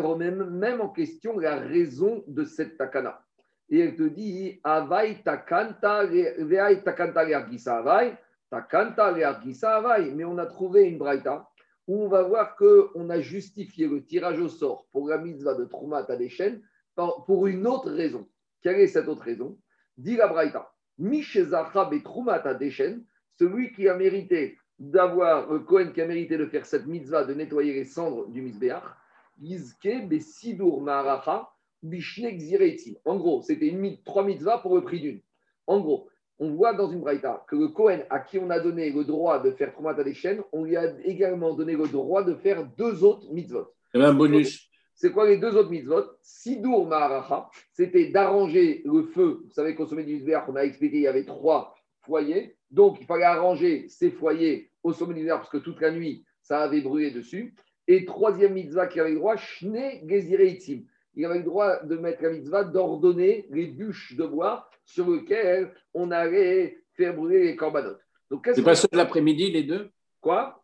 [0.00, 3.23] remet même en question la raison de cette takana.
[3.70, 6.06] Et elle te dit Avai takanta
[8.50, 9.12] takanta.
[9.12, 11.48] Mais on a trouvé une braïta
[11.86, 15.64] où on va voir qu'on a justifié le tirage au sort pour la mitzvah de
[15.64, 16.16] Troumat à
[17.26, 18.28] pour une autre raison.
[18.62, 19.58] Quelle est cette autre raison?
[19.96, 20.70] Dit la braïta
[23.36, 27.34] celui qui a mérité d'avoir, le Cohen qui a mérité de faire cette mitzvah, de
[27.34, 28.84] nettoyer les cendres du Mizbeach,
[29.40, 31.48] Yizke Besidur Maracha
[33.04, 35.20] en gros, c'était une, trois mitzvahs pour le prix d'une.
[35.66, 38.90] En gros, on voit dans une braïta que le Cohen à qui on a donné
[38.90, 42.34] le droit de faire Troumata des chaînes, on lui a également donné le droit de
[42.34, 43.72] faire deux autres mitzvot.
[43.92, 44.68] C'est un bonus.
[44.94, 46.04] C'est quoi les deux autres mitzvot?
[46.22, 49.42] Sidur Maharacha, c'était d'arranger le feu.
[49.44, 52.56] Vous savez qu'au sommet du hiver, on a expliqué, il y avait trois foyers.
[52.70, 56.24] Donc, il fallait arranger ces foyers au sommet du hiver parce que toute la nuit,
[56.42, 57.54] ça avait brûlé dessus.
[57.86, 60.40] Et troisième mitzvah qui avait le droit, Shne Gezire
[61.16, 65.72] il avait le droit de mettre la mitzvah d'ordonner les bûches de bois sur lesquelles
[65.92, 68.00] on allait faire brûler les corbanotes.
[68.54, 69.90] C'est pas ceux de l'après-midi, les deux?
[70.20, 70.62] Quoi?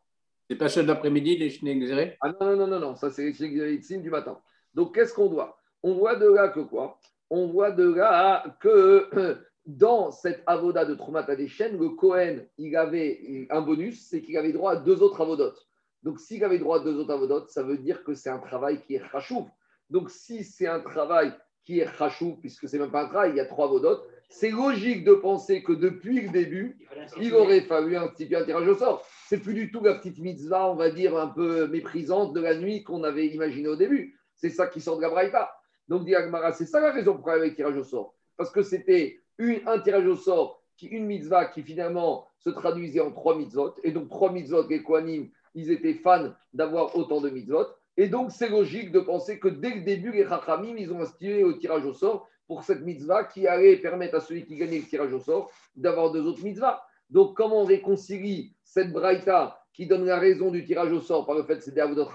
[0.48, 3.32] C'est pas ceux de l'après-midi, les chnegzérés Ah non, non, non, non, ça c'est les
[3.32, 4.40] chnegzérés du matin.
[4.74, 5.58] Donc qu'est-ce qu'on doit?
[5.82, 6.98] On voit de là que quoi?
[7.30, 12.74] On voit de là que dans cette avoda de Troumata des chaînes, le Cohen, il
[12.76, 15.68] avait un bonus, c'est qu'il avait droit à deux autres avodotes.
[16.02, 18.80] Donc s'il avait droit à deux autres avodotes, ça veut dire que c'est un travail
[18.82, 19.46] qui est rachouf.
[19.90, 21.32] Donc, si c'est un travail
[21.64, 24.50] qui est rachou, puisque c'est même pas un travail, il y a trois vodotes, c'est
[24.50, 26.78] logique de penser que depuis le début,
[27.20, 29.04] il aurait fallu un petit un tirage au sort.
[29.26, 32.56] C'est plus du tout la petite mitzvah, on va dire, un peu méprisante de la
[32.56, 34.16] nuit qu'on avait imaginé au début.
[34.36, 35.52] C'est ça qui sort de la braïta.
[35.88, 36.14] Donc, dit
[36.54, 38.14] c'est ça la raison pourquoi il y avait le tirage au sort.
[38.36, 39.20] Parce que c'était
[39.66, 43.74] un tirage au sort, qui, une mitzvah qui finalement se traduisait en trois mitzvot.
[43.82, 47.66] Et donc, trois mitzvot, les Kohanim, ils étaient fans d'avoir autant de mitzvot.
[48.00, 51.44] Et donc, c'est logique de penser que dès le début, les Chachamim, ils ont institué
[51.44, 54.86] au tirage au sort pour cette mitzvah qui allait permettre à celui qui gagnait le
[54.86, 56.82] tirage au sort d'avoir deux autres mitzvahs.
[57.10, 61.34] Donc, comment on réconcilie cette braïta qui donne la raison du tirage au sort par
[61.34, 62.08] le fait que des Avodot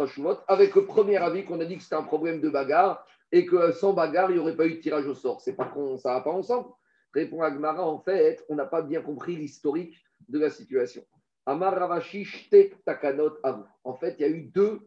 [0.48, 3.71] avec le premier avis qu'on a dit que c'était un problème de bagarre et que
[3.71, 6.15] sans bagarre, il n'y aurait pas eu de tirage au sort C'est pas qu'on, ça
[6.15, 6.67] va pas ensemble.
[7.13, 11.04] Répond Agmara, en fait, on n'a pas bien compris l'historique de la situation.
[11.45, 12.28] Amar Ravashi
[12.84, 13.38] Takanot
[13.84, 14.82] En fait, il y a eu deux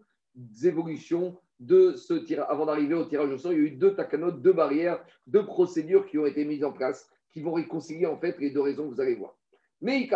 [0.63, 2.47] évolutions de ce tirage.
[2.49, 5.45] Avant d'arriver au tirage au sort, il y a eu deux takanotes, deux barrières, deux
[5.45, 8.89] procédures qui ont été mises en place, qui vont réconcilier en fait les deux raisons
[8.89, 9.37] que vous allez voir.
[9.81, 10.09] Mais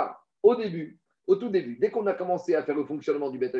[0.42, 3.56] au début, au tout début, dès qu'on a commencé à faire le fonctionnement du Beth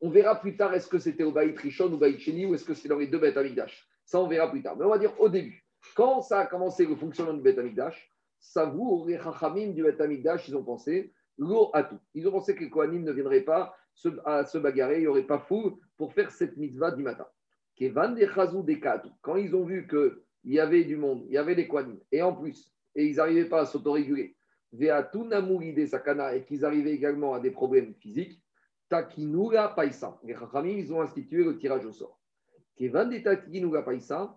[0.00, 2.64] on verra plus tard est-ce que c'était au Baït Rishon ou Baït Sheni ou est-ce
[2.64, 3.36] que c'est dans les deux Beth.
[4.04, 4.76] Ça, on verra plus tard.
[4.76, 5.64] Mais on va dire au début.
[5.94, 7.58] Quand ça a commencé le fonctionnement du Beth
[8.38, 10.00] ça vous, les Chachamim du Beth
[10.46, 11.98] ils ont pensé l'eau à tout.
[12.14, 13.74] Ils ont pensé que les Kohanim ne viendraient pas
[14.24, 17.26] à se bagarrer, il n'y aurait pas fou pour faire cette mitzvah du matin.
[19.22, 22.22] Quand ils ont vu qu'il y avait du monde, il y avait des Kohanim, et
[22.22, 24.34] en plus, et ils n'arrivaient pas à s'autoréguler,
[25.86, 28.42] sakana, et qu'ils arrivaient également à des problèmes physiques,
[28.88, 30.18] takinura paisa.
[30.24, 32.18] Les Chachamim, ils ont institué le tirage au sort.
[33.84, 34.36] paisa,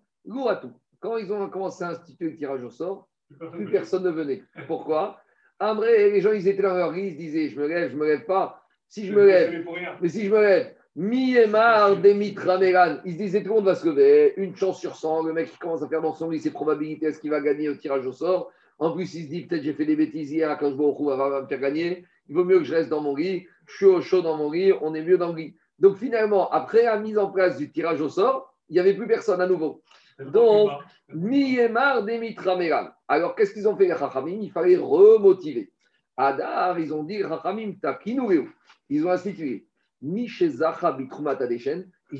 [0.99, 3.09] Quand ils ont commencé à instituer le tirage au sort,
[3.53, 4.43] plus personne ne venait.
[4.67, 5.19] Pourquoi?
[5.57, 8.05] Après, les gens, ils étaient dans leur ils se disaient, je me lève, je me
[8.05, 8.60] lève pas.
[8.91, 9.65] Si je me lève,
[10.01, 10.75] mais si je me lève,
[12.01, 15.31] Demitrameran, il se disait tout le monde va se lever, une chance sur 100, le
[15.31, 17.75] mec qui commence à faire dans son lit ses probabilités, est-ce qu'il va gagner au
[17.75, 18.51] tirage au sort?
[18.79, 20.93] En plus, il se dit peut-être j'ai fait des bêtises hier, quand je vais au
[20.93, 23.75] coup, va me faire gagner, il vaut mieux que je reste dans mon lit, je
[23.77, 25.55] suis au chaud dans mon lit, on est mieux dans le lit.
[25.79, 29.07] Donc finalement, après la mise en place du tirage au sort, il n'y avait plus
[29.07, 29.83] personne à nouveau.
[30.19, 30.69] Donc,
[31.13, 32.89] Mi-et-mar Demitrameran.
[33.07, 34.39] Alors qu'est-ce qu'ils ont fait les Chachamim?
[34.41, 35.71] Il fallait remotiver.
[36.21, 37.21] Adar, ils ont dit
[37.81, 38.47] Takinureu
[38.89, 39.67] ils ont institué.
[40.01, 40.25] Ils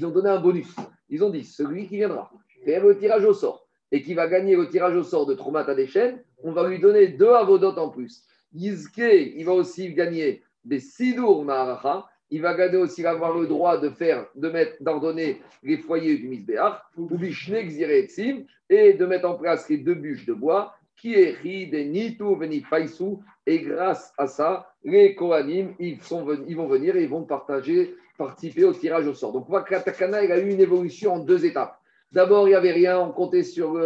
[0.06, 0.76] ont donné un bonus.
[1.10, 2.32] Ils ont dit celui qui viendra
[2.64, 5.70] faire le tirage au sort et qui va gagner le tirage au sort de Trumat
[5.70, 8.24] Adeshen, on va lui donner deux avodotes en plus.
[8.54, 13.78] Yizke, il va aussi gagner des Sidur Maharacha, il va gagner aussi avoir le droit
[13.78, 17.10] de faire, de mettre, d'ordonner les foyers du Misbéach, ou
[18.70, 22.64] et de mettre en place les deux bûches de bois, qui est des Nitu Veni
[23.48, 27.96] et grâce à ça, les Kohanim, ils, sont, ils vont venir et ils vont partager,
[28.20, 29.34] participer au tirage au sort.
[29.34, 31.80] Donc, on voit que Takana, il a eu une évolution en deux étapes.
[32.12, 33.80] D'abord, il n'y avait rien, on comptait sur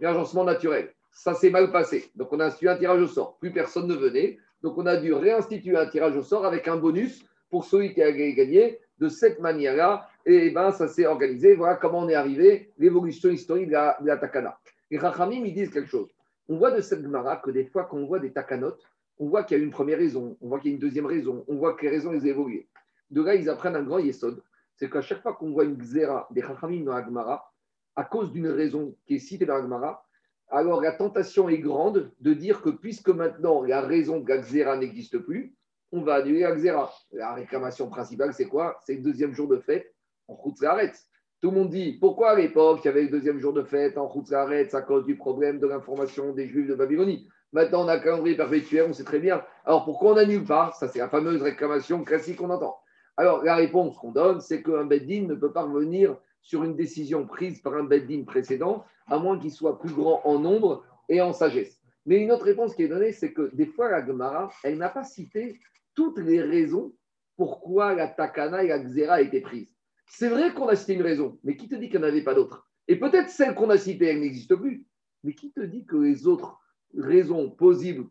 [0.00, 0.94] l'agencement naturel.
[1.12, 2.10] Ça s'est mal passé.
[2.16, 3.36] Donc, on a institué un tirage au sort.
[3.40, 4.38] Plus personne ne venait.
[4.62, 8.02] Donc, on a dû réinstituer un tirage au sort avec un bonus pour celui qui
[8.02, 8.80] a gagné.
[8.98, 11.56] De cette manière-là, et ben, ça s'est organisé.
[11.56, 14.56] Voilà comment on est arrivé, l'évolution historique de la Takana.
[14.90, 16.08] Les Rachamim, ils disent quelque chose.
[16.48, 18.76] On voit de cette Gemara que des fois, quand on voit des Takanot,
[19.18, 21.06] on voit qu'il y a une première raison, on voit qu'il y a une deuxième
[21.06, 22.66] raison, on voit que les raisons elles évoluent.
[23.10, 24.42] De là, ils apprennent un grand yesod,
[24.76, 27.52] c'est qu'à chaque fois qu'on voit une xéra des Chachamim dans Agmara,
[27.96, 30.04] à cause d'une raison qui est citée dans Agmara,
[30.48, 35.18] alors la tentation est grande de dire que puisque maintenant la raison de la n'existe
[35.18, 35.54] plus,
[35.92, 36.92] on va annuler la xéra.
[37.12, 38.80] La réclamation principale, c'est quoi?
[38.84, 39.94] C'est le deuxième jour de fête
[40.28, 40.98] en arrête.
[41.44, 43.98] Tout le monde dit pourquoi à l'époque il y avait le deuxième jour de fête
[43.98, 47.28] en arrête à cause du problème de l'information des Juifs de Babylonie.
[47.52, 49.42] Maintenant, on a un calendrier perpétuel, on sait très bien.
[49.66, 50.72] Alors pourquoi on n'annule pas?
[50.80, 52.78] Ça, c'est la fameuse réclamation classique qu'on entend.
[53.18, 57.26] Alors la réponse qu'on donne, c'est qu'un Beddin ne peut pas revenir sur une décision
[57.26, 61.34] prise par un Beddin précédent, à moins qu'il soit plus grand en nombre et en
[61.34, 61.78] sagesse.
[62.06, 64.88] Mais une autre réponse qui est donnée, c'est que des fois, la Gemara, elle n'a
[64.88, 65.60] pas cité
[65.94, 66.94] toutes les raisons
[67.36, 69.73] pourquoi la takana et la xéra a été prises.
[70.06, 72.22] C'est vrai qu'on a cité une raison, mais qui te dit qu'il n'y en avait
[72.22, 74.86] pas d'autres Et peut-être celle qu'on a citée, elle n'existe plus.
[75.22, 76.58] Mais qui te dit que les autres
[76.96, 78.06] raisons possibles,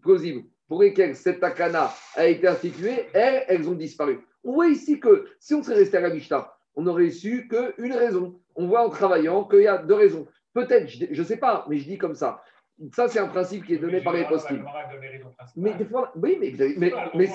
[0.67, 4.19] pour lesquelles cette takana a été instituée, elles, elles ont disparu?
[4.43, 6.11] On voit ici que si on serait resté à la
[6.75, 8.39] on n'aurait su qu'une raison.
[8.55, 10.27] On voit en travaillant qu'il y a deux raisons.
[10.53, 12.43] Peut-être, je ne sais pas, mais je dis comme ça.
[12.91, 14.65] Ça, c'est un principe qui est donné par les possibles.
[15.55, 17.29] Mais des fois, oui, mais, mais, mais,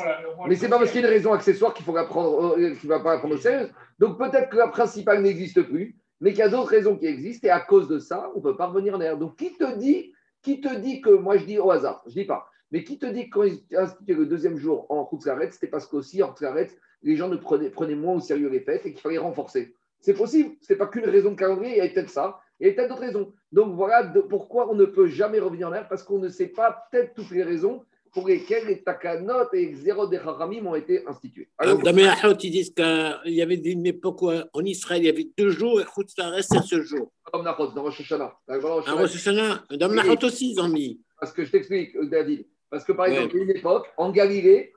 [0.46, 2.88] mais c'est pas parce qu'il y a une raison accessoire qu'il faut prendre, euh, qu'il
[2.88, 3.70] ne va pas la prendre au sérieux.
[3.98, 7.46] Donc peut-être que la principale n'existe plus, mais qu'il y a d'autres raisons qui existent
[7.46, 9.16] et à cause de ça, on ne peut pas revenir en arrière.
[9.16, 12.24] Donc qui te dit, qui te dit que, moi je dis au hasard, je dis
[12.24, 15.68] pas, mais qui te dit que quand ils instituaient le deuxième jour en Khoutzlaret, c'était
[15.68, 16.68] parce qu'aussi en Khoutzlaret,
[17.02, 19.74] les gens ne prenaient, prenaient moins au sérieux les fêtes et qu'il fallait renforcer.
[20.00, 22.40] C'est possible, ce n'est pas qu'une raison de calendrier, il y a peut-être ça.
[22.60, 23.32] Il y a peut-être d'autres raisons.
[23.52, 26.88] Donc voilà pourquoi on ne peut jamais revenir en arrière, parce qu'on ne sait pas
[26.90, 31.06] peut-être toutes les raisons pour lesquelles les takanot et les zéro des haramim ont été
[31.06, 31.48] institués.
[31.58, 32.10] Alors, dans mes
[32.42, 35.80] ils disent qu'il y avait une époque où en Israël, il y avait deux jours
[35.80, 37.12] et Khoutzlaret, c'est ce jour.
[37.32, 38.34] Dans Rosh Hashanah.
[38.48, 39.64] Dans Rosh Hashanah.
[39.70, 41.00] Dans Nahot aussi, ils ont mis.
[41.20, 42.46] Parce que je t'explique, David.
[42.70, 44.72] Parce que par exemple, y a une époque, en Galilée,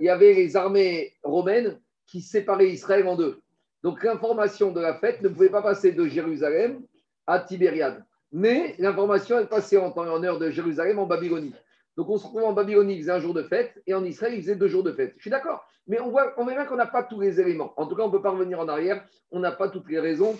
[0.00, 3.40] il y avait les armées romaines qui séparaient Israël en deux.
[3.82, 6.82] Donc l'information de la fête ne pouvait pas passer de Jérusalem
[7.26, 8.04] à Tibériade.
[8.32, 11.54] Mais l'information, elle passait en temps et en heure de Jérusalem en Babylonie.
[11.96, 14.34] Donc on se retrouve en Babylonie, il faisait un jour de fête, et en Israël,
[14.34, 15.14] il faisait deux jours de fête.
[15.16, 15.66] Je suis d'accord.
[15.86, 17.72] Mais on voit, on qu'on n'a pas tous les éléments.
[17.76, 19.04] En tout cas, on ne peut pas revenir en arrière.
[19.30, 20.36] On n'a pas toutes les raisons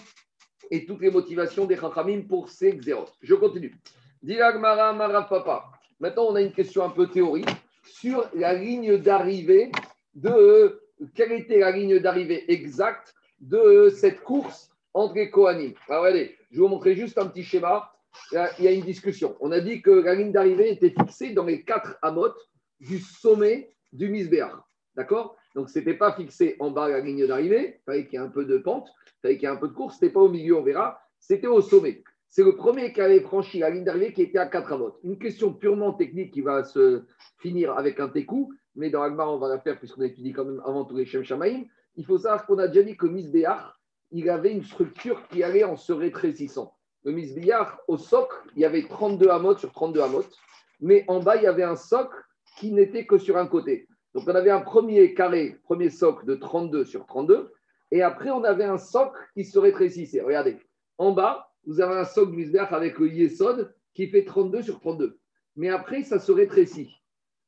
[0.70, 3.07] et toutes les motivations des Chachamim pour ces xéros.
[3.22, 3.75] Je continue.
[4.22, 5.66] Diragmara Marapapa.
[6.01, 7.49] Maintenant, on a une question un peu théorique
[7.85, 9.70] sur la ligne d'arrivée
[10.14, 10.83] de.
[11.14, 16.63] Quelle était la ligne d'arrivée exacte de cette course entre les Alors, regardez, je vais
[16.63, 17.93] vous montrer juste un petit schéma.
[18.33, 19.37] Il y a une discussion.
[19.41, 22.49] On a dit que la ligne d'arrivée était fixée dans les quatre amotes
[22.81, 24.55] du sommet du Misbéach.
[24.97, 25.37] D'accord?
[25.55, 27.79] Donc, ce n'était pas fixé en bas la ligne d'arrivée.
[27.79, 29.57] Il fallait qu'il y ait un peu de pente, il fallait qu'il y ait un
[29.57, 29.99] peu de course.
[29.99, 30.99] Ce n'était pas au milieu, on verra.
[31.21, 32.03] C'était au sommet.
[32.31, 34.99] C'est le premier qui avait franchi la ligne d'arrivée qui était à quatre amotes.
[35.05, 37.05] Une question purement technique qui va se
[37.39, 40.63] finir avec un técou, mais dans Agmar, on va la faire puisqu'on étudie quand même
[40.65, 41.65] avant tous les Shem Shamaim.
[41.97, 43.76] Il faut savoir qu'on a déjà dit que Misbéach,
[44.17, 46.75] il avait une structure qui allait en se rétrécissant.
[47.05, 50.37] Le Misbéach, au socle, il y avait 32 amotes sur 32 amotes,
[50.81, 52.17] mais en bas, il y avait un socle
[52.59, 53.87] qui n'était que sur un côté.
[54.15, 57.53] Donc, on avait un premier carré, premier socle de 32 sur 32,
[57.91, 60.23] et après, on avait un socle qui se rétrécissait.
[60.23, 60.57] Regardez,
[60.99, 65.19] en bas, vous avez un socle Misbéach avec le Yesod qui fait 32 sur 32.
[65.57, 66.91] Mais après, ça se rétrécit.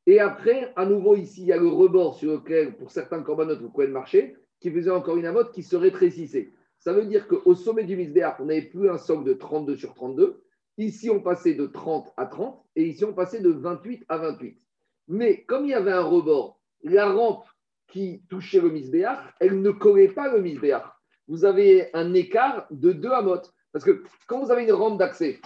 [0.06, 3.60] Et après, à nouveau, ici, il y a le rebord sur lequel, pour certains corbanotes,
[3.60, 6.52] vous pouvez marcher, qui faisait encore une amote qui se rétrécissait.
[6.78, 9.94] Ça veut dire qu'au sommet du Misbéach, on n'avait plus un socle de 32 sur
[9.94, 10.42] 32.
[10.78, 14.60] Ici, on passait de 30 à 30 et ici, on passait de 28 à 28.
[15.08, 17.44] Mais comme il y avait un rebord, la rampe
[17.88, 20.84] qui touchait le Misbéach, elle ne collait pas le Misbéach.
[21.26, 23.52] Vous avez un écart de deux amotes.
[23.72, 25.40] Parce que quand vous avez une rampe d'accès,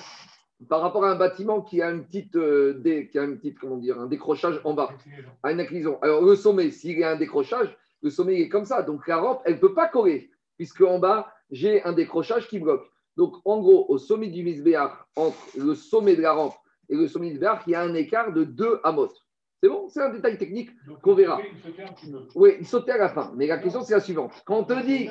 [0.69, 3.79] par rapport à un bâtiment qui a une petite, euh, qui a une petite comment
[3.79, 4.91] dire, un décrochage en bas,
[5.43, 5.99] à une inclinaison.
[6.03, 8.83] Alors le sommet, s'il y a un décrochage, le sommet est comme ça.
[8.83, 12.59] Donc la rampe, elle ne peut pas coller, puisque en bas, j'ai un décrochage qui
[12.59, 12.87] bloque.
[13.17, 16.55] Donc en gros, au sommet du Misbéach, entre le sommet de la rampe
[16.89, 19.17] et le sommet du Misbéach, il y a un écart de 2 amotes.
[19.63, 19.89] C'est bon?
[19.89, 20.71] C'est un détail technique
[21.03, 21.41] qu'on verra.
[22.35, 23.33] Oui, il sautait à la fin.
[23.37, 24.33] Mais la question, c'est la suivante.
[24.45, 25.09] Quand on te dit.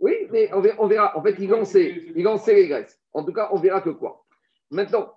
[0.00, 1.16] Oui, mais on verra.
[1.16, 2.98] En fait, il lançait, il lançait les graisses.
[3.12, 4.24] En tout cas, on verra que quoi.
[4.72, 5.14] Maintenant,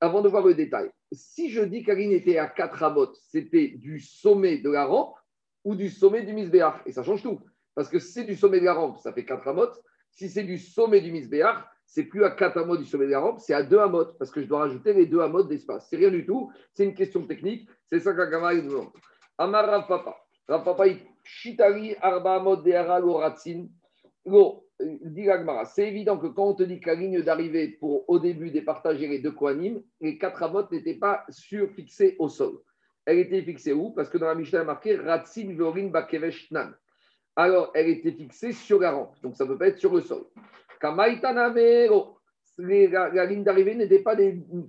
[0.00, 4.00] avant de voir le détail, si je dis qu'Aline était à 4 amotes, c'était du
[4.00, 5.14] sommet de la rampe
[5.64, 6.82] ou du sommet du Misbéach.
[6.84, 7.40] Et ça change tout.
[7.74, 9.82] Parce que si c'est du sommet de la rampe, ça fait 4 amotes.
[10.10, 13.20] Si c'est du sommet du Misbéach, c'est plus à 4 amotes du sommet de la
[13.20, 14.18] rampe, c'est à 2 amotes.
[14.18, 15.86] Parce que je dois rajouter les 2 amotes d'espace.
[15.88, 16.50] C'est rien du tout.
[16.74, 17.68] C'est une question technique.
[17.90, 18.90] C'est ça qu'Agama nous demande.
[19.38, 20.16] Amar Rav Papa.
[20.46, 20.84] Papa,
[21.22, 23.66] Shitari Arba Amot Deara Loratzin.
[24.80, 25.28] Dit
[25.66, 29.06] C'est évident que quand on te dit que la ligne d'arrivée pour au début départager
[29.06, 32.58] les deux coanimes, les 4 amotes n'étaient pas surfixées au sol
[33.04, 33.90] elle était fixée où?
[33.90, 36.74] Parce que dans la Mishnah, marqué Ratzin Vorin Bakevesh Nan.
[37.36, 39.14] Alors elle était fixée sur la rampe.
[39.22, 40.24] Donc ça ne peut pas être sur le sol.
[40.80, 42.18] Kamaitanamero,
[42.58, 44.16] la, la ligne d'arrivée n'était pas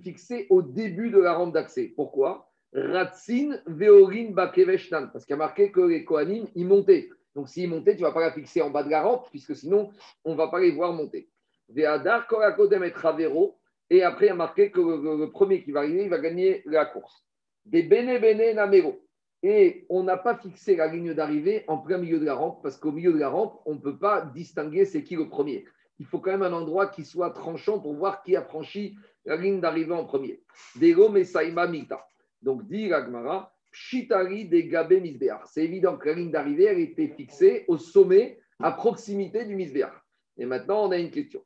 [0.02, 1.92] fixée au début de la rampe d'accès.
[1.94, 2.50] Pourquoi?
[2.72, 7.08] Ratsin Veorin Bakeveshtan, parce qu'il y a marqué que les Kohanim, ils montaient.
[7.34, 9.54] Donc s'ils montaient, tu ne vas pas la fixer en bas de la rampe, puisque
[9.54, 9.92] sinon,
[10.24, 11.28] on ne va pas les voir monter.
[11.68, 13.58] Veadar Korakodem et Travero,
[13.90, 16.62] et après, il y a marqué que le, premier qui va arriver, il va gagner
[16.66, 17.24] la course.
[17.64, 19.00] Des Bene Bene Namero.
[19.46, 22.78] Et on n'a pas fixé la ligne d'arrivée en plein milieu de la rampe, parce
[22.78, 25.66] qu'au milieu de la rampe, on ne peut pas distinguer c'est qui le premier.
[25.98, 29.36] Il faut quand même un endroit qui soit tranchant pour voir qui a franchi la
[29.36, 30.42] ligne d'arrivée en premier.
[30.76, 32.06] Dego Mesaima Mita.
[32.40, 35.42] Donc, dit Ragmara, Pshitari de Gabe Misbeach.
[35.44, 39.92] C'est évident que la ligne d'arrivée, elle était fixée au sommet, à proximité du Misbeach.
[40.38, 41.44] Et maintenant, on a une question.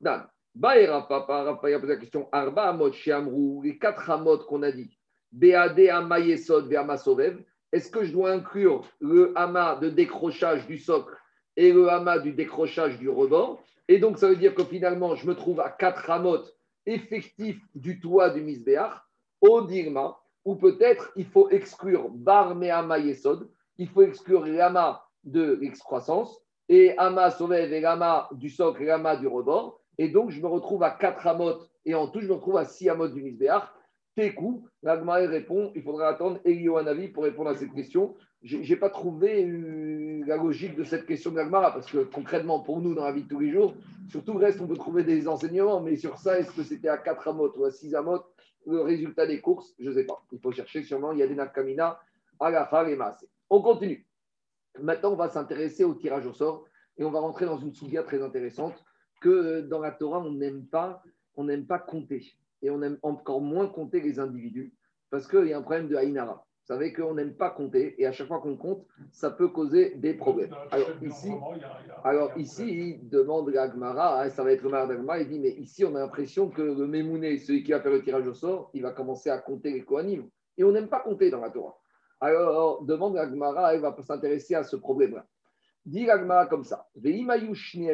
[0.00, 4.72] Dan, Baera Papa, a posé la question Arba Amot Shiamrou, les quatre Amot qu'on a
[4.72, 4.98] dit,
[5.34, 7.42] BAD Amayesod Sovev,
[7.72, 11.16] est-ce que je dois inclure le Hama de décrochage du socle
[11.56, 13.60] et le Hama du décrochage du rebord?
[13.88, 16.44] Et donc, ça veut dire que finalement, je me trouve à quatre Amot
[16.86, 18.92] effectifs du toit du Misbeach,
[19.40, 22.54] au Dirma, ou peut-être il faut exclure Bar
[22.98, 28.86] Yesod, il faut exclure l'ama de l'excroissance, et Ama Sovev et l'ama du socle et
[28.86, 29.80] l'ama du rebord.
[29.98, 32.64] Et donc, je me retrouve à 4 amotes, et en tout, je me retrouve à
[32.64, 33.68] 6 amotes du Misbéach.
[34.16, 38.14] Tekou, l'Agmaï répond, il faudra attendre Elio Anavi pour répondre à cette question.
[38.42, 42.60] Je n'ai pas trouvé euh, la logique de cette question de l'Agmara, parce que concrètement,
[42.60, 43.74] pour nous, dans la vie de tous les jours,
[44.08, 46.88] sur tout le reste, on peut trouver des enseignements, mais sur ça, est-ce que c'était
[46.88, 48.26] à 4 amotes ou à 6 amotes
[48.66, 50.22] Le résultat des courses, je ne sais pas.
[50.30, 51.36] Il faut chercher sûrement, il y a des
[52.40, 53.28] Agafar et Maasé.
[53.50, 54.06] On continue.
[54.80, 56.64] Maintenant, on va s'intéresser au tirage au sort
[56.98, 58.84] et on va rentrer dans une souga très intéressante
[59.20, 61.02] que dans la Torah, on n'aime pas,
[61.36, 62.34] on n'aime pas compter.
[62.64, 64.72] Et on aime encore moins compter les individus
[65.10, 66.44] parce qu'il y a un problème de Haïnara.
[66.62, 69.96] Vous savez qu'on n'aime pas compter et à chaque fois qu'on compte, ça peut causer
[69.96, 70.54] des problèmes.
[70.70, 71.30] Alors ici,
[72.02, 75.50] alors ici il demande l'Agmara, hein, ça va être le Mar d'Agmara, il dit Mais
[75.50, 78.70] ici, on a l'impression que le Mémouné, celui qui va faire le tirage au sort,
[78.72, 80.26] il va commencer à compter les Kohanim.
[80.56, 81.78] Et on n'aime pas compter dans la Torah.
[82.18, 85.26] Alors, demande l'Agmara, elle va s'intéresser à ce problème-là.
[85.84, 86.88] Dit l'Agmara comme ça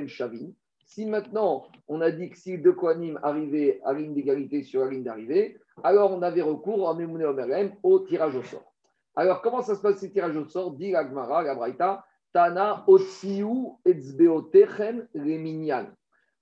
[0.06, 0.52] Shavin,
[0.90, 4.90] si maintenant on a dit que si deux Kohanim arrivaient à ligne d'égalité sur la
[4.90, 8.74] ligne d'arrivée, alors on avait recours en Memouné Omerem au tirage au sort.
[9.14, 10.72] Alors comment ça se passe ce tirage au sort?
[10.72, 13.46] Dit l'Agmara, la Braïta, Tana Otsiu
[13.84, 15.86] Etzbeotechem Reminyan.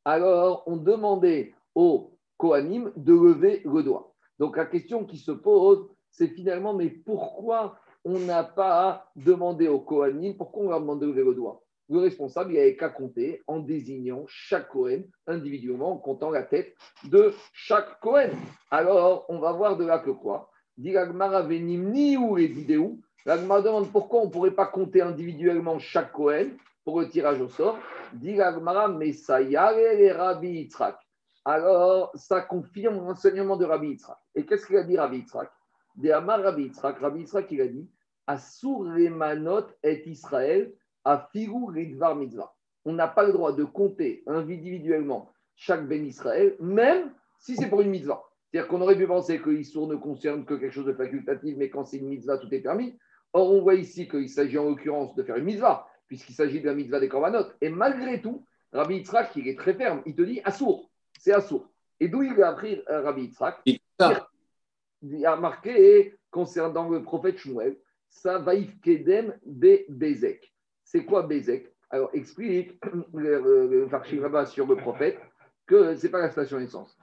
[0.06, 4.14] Alors on demandait aux Kohanim de lever le doigt.
[4.38, 9.80] Donc la question qui se pose, c'est finalement, mais pourquoi on n'a pas demandé aux
[9.80, 11.62] Kohanim, pourquoi on leur demande de lever le doigt?
[11.88, 16.74] Le responsable, il n'avait qu'à compter en désignant chaque Cohen individuellement, en comptant la tête
[17.04, 18.30] de chaque Cohen.
[18.70, 23.00] Alors, on va voir de là que quoi Dit ni ou les vidéos.
[23.26, 26.50] L'Agmara demande pourquoi on ne pourrait pas compter individuellement chaque Cohen
[26.84, 27.78] pour le tirage au sort.
[28.14, 30.96] Dit l'Agmara, mais ça y est, Rabbi Yitzhak.
[31.44, 34.18] Alors, ça confirme l'enseignement de Rabbi Yitzhak.
[34.34, 35.50] Et qu'est-ce qu'il a dit Rabbi Yitzhak?
[35.96, 36.98] Des Amar Rabbi Yitzhak.
[36.98, 37.90] Rabbi Yitzhak, il a dit
[38.62, 40.72] Remanot et Israël
[41.08, 42.54] à Ridvar Mitzvah.
[42.84, 47.80] On n'a pas le droit de compter individuellement chaque Ben Israël, même si c'est pour
[47.80, 48.22] une mitzvah.
[48.50, 51.70] C'est-à-dire qu'on aurait pu penser que l'Issour ne concerne que quelque chose de facultatif, mais
[51.70, 52.98] quand c'est une mitzvah, tout est permis.
[53.32, 56.66] Or, on voit ici qu'il s'agit en l'occurrence de faire une mitzvah, puisqu'il s'agit de
[56.66, 57.46] la mitzvah des korbanot.
[57.60, 61.68] Et malgré tout, Rabbi Yitzhak, il est très ferme, il te dit Assour, c'est Assour.
[62.00, 63.62] Et d'où il a appris euh, Rabbi Yitzhak?
[65.02, 67.76] Il a marqué concernant le prophète Shmuel,
[68.08, 70.52] ça vaïf kedem be bezek.
[70.90, 72.80] C'est quoi Bézek Alors, explique
[73.12, 73.86] le
[74.22, 75.18] là-bas sur le prophète
[75.66, 76.96] que ce n'est pas la station d'essence.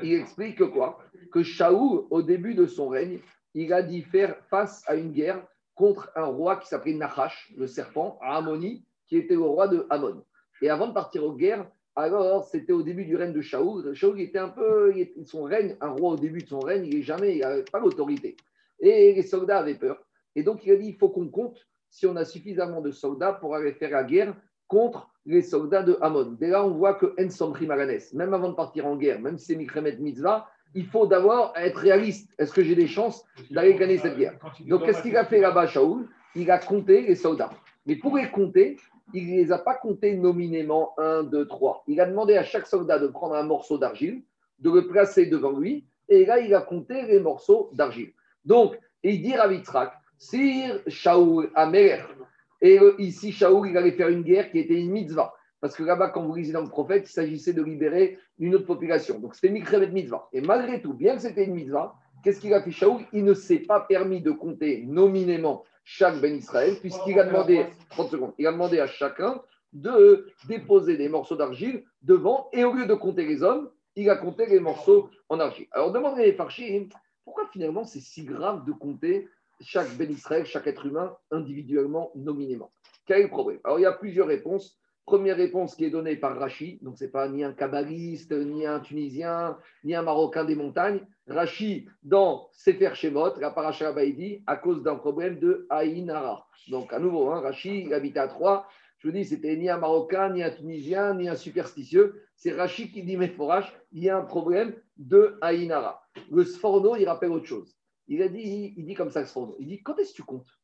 [0.00, 1.00] Il explique que quoi?
[1.32, 3.18] Que Shaoul, au début de son règne,
[3.54, 5.44] il a dit faire face à une guerre
[5.74, 9.88] contre un roi qui s'appelait Nahash, le serpent, à Ammoni, qui était le roi de
[9.90, 10.24] Ammon.
[10.62, 13.92] Et avant de partir aux guerres, alors c'était au début du règne de Shaoul.
[13.92, 14.94] Shaoul était un peu,
[15.24, 17.80] son règne, un roi au début de son règne, il n'est jamais, il n'avait pas
[17.80, 18.36] l'autorité.
[18.78, 20.00] Et les soldats avaient peur.
[20.36, 23.32] Et donc il a dit il faut qu'on compte si on a suffisamment de soldats
[23.32, 24.34] pour aller faire la guerre
[24.68, 26.36] contre les soldats de Hamon.
[26.38, 29.46] Dès là, on voit que En Maranes, même avant de partir en guerre, même si
[29.46, 32.30] c'est Mikremet Mitzvah, il faut d'abord être réaliste.
[32.38, 34.38] Est-ce que j'ai des chances d'aller gagner cette guerre?
[34.66, 36.08] Donc, qu'est-ce qu'il a fait là-bas, Shaoul?
[36.36, 37.50] Il a compté les soldats.
[37.86, 38.76] Mais pour les compter,
[39.12, 41.84] il ne les a pas comptés nominément 1, 2, 3.
[41.88, 44.22] Il a demandé à chaque soldat de prendre un morceau d'argile,
[44.60, 48.12] de le placer devant lui, et là, il a compté les morceaux d'argile.
[48.44, 52.06] Donc, il dit à Vitzrak, Sir Shaoul Amer.
[52.60, 55.32] Et euh, ici, Shaoul, il allait faire une guerre qui était une mitzvah.
[55.62, 58.66] Parce que là-bas, quand vous lisez dans le prophète, il s'agissait de libérer une autre
[58.66, 59.18] population.
[59.18, 60.28] Donc c'était Mikrevet mitzvah.
[60.34, 63.32] Et malgré tout, bien que c'était une mitzvah, qu'est-ce qu'il a fait Shaoul Il ne
[63.32, 68.46] s'est pas permis de compter nominément chaque Ben Israël, puisqu'il a demandé, 30 secondes, il
[68.46, 69.40] a demandé à chacun
[69.72, 74.16] de déposer des morceaux d'argile devant, et au lieu de compter les hommes, il a
[74.16, 75.66] compté les morceaux en argile.
[75.72, 76.88] Alors demandez les Farchim,
[77.24, 79.28] pourquoi finalement c'est si grave de compter
[79.60, 82.72] chaque Ben chaque être humain individuellement, nominément
[83.06, 83.60] Quel est le problème?
[83.64, 84.76] Alors il y a plusieurs réponses.
[85.06, 88.64] Première réponse qui est donnée par Rachi, donc ce n'est pas ni un kabbaliste, ni
[88.64, 91.00] un Tunisien, ni un Marocain des montagnes.
[91.26, 96.46] Rachi, dans Sefer Shemot, la paracha Baïdi, à cause d'un problème de Aïnara.
[96.68, 98.66] Donc à nouveau, hein, Rachi, il habitait à Troyes.
[98.98, 102.22] Je vous dis, c'était ni un Marocain, ni un Tunisien, ni un superstitieux.
[102.36, 106.02] C'est Rachi qui dit, mais Forash, il y a un problème de Aïnara.
[106.30, 107.79] Le Sforno, il rappelle autre chose.
[108.10, 109.22] Il a dit, il dit comme ça.
[109.60, 110.58] Il dit, quand est-ce que tu comptes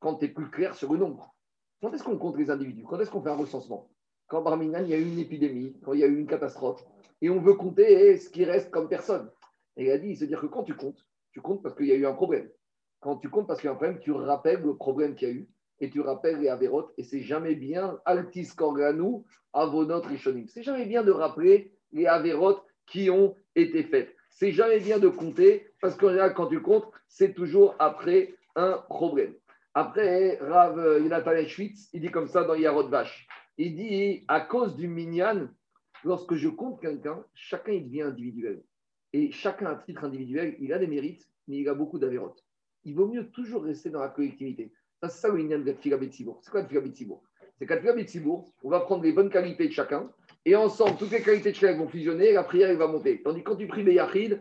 [0.00, 1.34] Quand tu es plus clair sur le nombre?
[1.80, 2.84] Quand est-ce qu'on compte les individus?
[2.84, 3.90] Quand est-ce qu'on fait un recensement?
[4.26, 6.84] Quand Barminan, il y a eu une épidémie, quand il y a eu une catastrophe,
[7.22, 9.30] et on veut compter ce qui reste comme personne.
[9.78, 11.96] Et il a dit, c'est-à-dire que quand tu comptes, tu comptes parce qu'il y a
[11.96, 12.50] eu un problème.
[13.00, 15.30] Quand tu comptes parce qu'il y a un problème, tu rappelles le problème qu'il y
[15.30, 15.48] a eu
[15.80, 16.92] et tu rappelles les avérotes.
[16.98, 19.24] Et c'est jamais bien, altis korganou,
[19.54, 20.48] avonot rishonim.
[20.48, 24.14] C'est jamais bien de rappeler les avérotes qui ont été faites.
[24.30, 28.78] C'est jamais bien de compter parce qu'en général, quand tu comptes, c'est toujours après un
[28.88, 29.34] problème.
[29.74, 33.28] Après, Rav Yonatan Schwitz, il dit comme ça dans Yarod Vache.
[33.58, 35.48] Il dit à cause du minyan,
[36.04, 38.62] lorsque je compte quelqu'un, chacun il devient individuel.
[39.12, 42.44] Et chacun à titre individuel, il a des mérites, mais il a beaucoup d'avérotes.
[42.84, 44.72] Il vaut mieux toujours rester dans la collectivité.
[45.02, 45.98] C'est ça le minyan de Tfilah
[46.40, 46.68] C'est quoi le
[47.60, 47.92] C'est qu'à Tfilah
[48.64, 50.10] on va prendre les bonnes qualités de chacun,
[50.46, 53.20] et ensemble, toutes les qualités de chacun vont fusionner, et la prière va monter.
[53.22, 54.40] Tandis que quand tu pries Beyachid,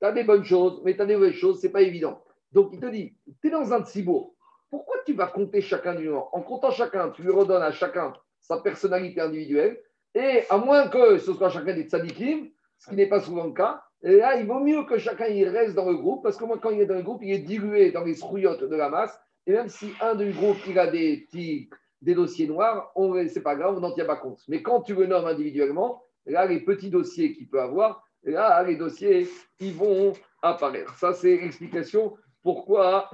[0.00, 2.22] tu as des bonnes choses, mais tu as des mauvaises choses, c'est pas évident.
[2.52, 4.36] Donc il te dit, tu es dans un Tzibour,
[4.70, 8.12] pourquoi tu vas compter chacun du nom En comptant chacun, tu lui redonnes à chacun
[8.40, 9.80] sa personnalité individuelle.
[10.14, 12.48] Et à moins que ce soit chacun des tzadikim,
[12.78, 15.74] ce qui n'est pas souvent le cas, là, il vaut mieux que chacun y reste
[15.74, 17.90] dans le groupe, parce que moi, quand il est dans le groupe, il est dilué
[17.90, 19.18] dans les srouillottes de la masse.
[19.48, 21.68] Et même si un du groupe, il a des petits
[22.02, 24.42] des dossiers noirs, ce n'est pas grave, on n'en tient pas compte.
[24.48, 28.76] Mais quand tu le nommes individuellement, là, les petits dossiers qu'il peut avoir, là, les
[28.76, 29.28] dossiers,
[29.60, 30.96] ils vont apparaître.
[30.98, 33.08] Ça, c'est l'explication pourquoi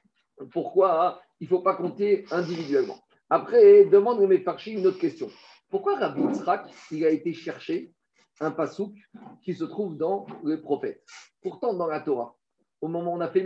[0.50, 2.98] pourquoi hein, il ne faut pas compter individuellement.
[3.30, 5.30] Après, demande mes Mefarchi une autre question.
[5.70, 7.92] Pourquoi Rabbi Yitzhak, il a été chercher
[8.40, 8.92] un pasouk
[9.42, 11.04] qui se trouve dans le prophète
[11.40, 12.36] Pourtant, dans la Torah,
[12.80, 13.44] au moment où on a fait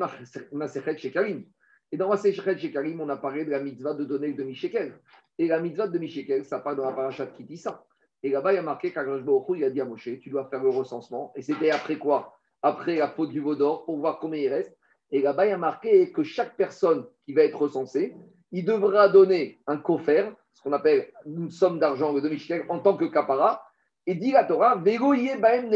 [0.53, 1.45] Maserhet chez Karim,
[1.93, 4.95] et dans Maserhet chez Karim, on a parlé de la mitzvah de donner le demi-shekel.
[5.39, 7.85] Et la mitzvah de demi-shekel, ça parle dans la parachat qui dit ça.
[8.23, 9.23] Et là-bas, il y a marqué qu'Akadosh
[9.57, 11.33] il a dit à Moshe, tu dois faire le recensement.
[11.37, 12.39] Et c'était après quoi?
[12.63, 14.77] Après la faute du veau d'or, pour voir combien il reste.
[15.13, 18.17] Et là-bas, il y a marqué que chaque personne qui va être recensée,
[18.51, 22.97] il devra donner un coffert, ce qu'on appelle une somme d'argent de demi en tant
[22.97, 23.63] que capara,
[24.07, 25.73] et dit la Torah, baem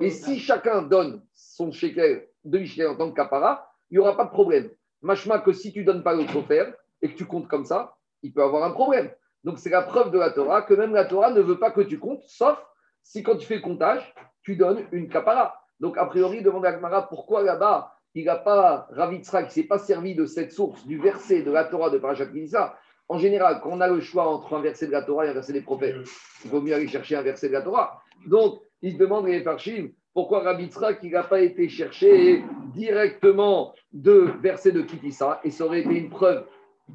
[0.00, 4.26] Et si chacun donne son shekel demi en tant que capara, il n'y aura pas
[4.26, 4.70] de problème.
[5.02, 7.96] Machma que si tu ne donnes pas le coffert et que tu comptes comme ça,
[8.22, 9.10] il peut avoir un problème.
[9.44, 11.80] Donc c'est la preuve de la Torah que même la Torah ne veut pas que
[11.80, 12.58] tu comptes, sauf
[13.02, 15.60] si quand tu fais le comptage, tu donnes une capara.
[15.80, 19.78] Donc a priori, demande à Gmara pourquoi là-bas il n'a pas, Ravitsra, qui s'est pas
[19.78, 22.76] servi de cette source, du verset de la Torah de Parashat Kinissa.
[23.08, 25.32] En général, quand on a le choix entre un verset de la Torah et un
[25.32, 25.96] verset des prophètes,
[26.44, 28.02] il vaut mieux aller chercher un verset de la Torah.
[28.26, 32.44] Donc, il demande les Farshim pourquoi Ravitsra, qui n'a pas été cherché
[32.74, 36.44] directement de verset de Kitissa, et ça aurait été une preuve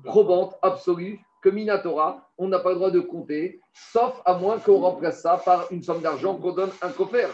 [0.03, 4.79] probante, absolue, que Minatora, on n'a pas le droit de compter, sauf à moins qu'on
[4.79, 7.29] remplace ça par une somme d'argent qu'on donne un coffert.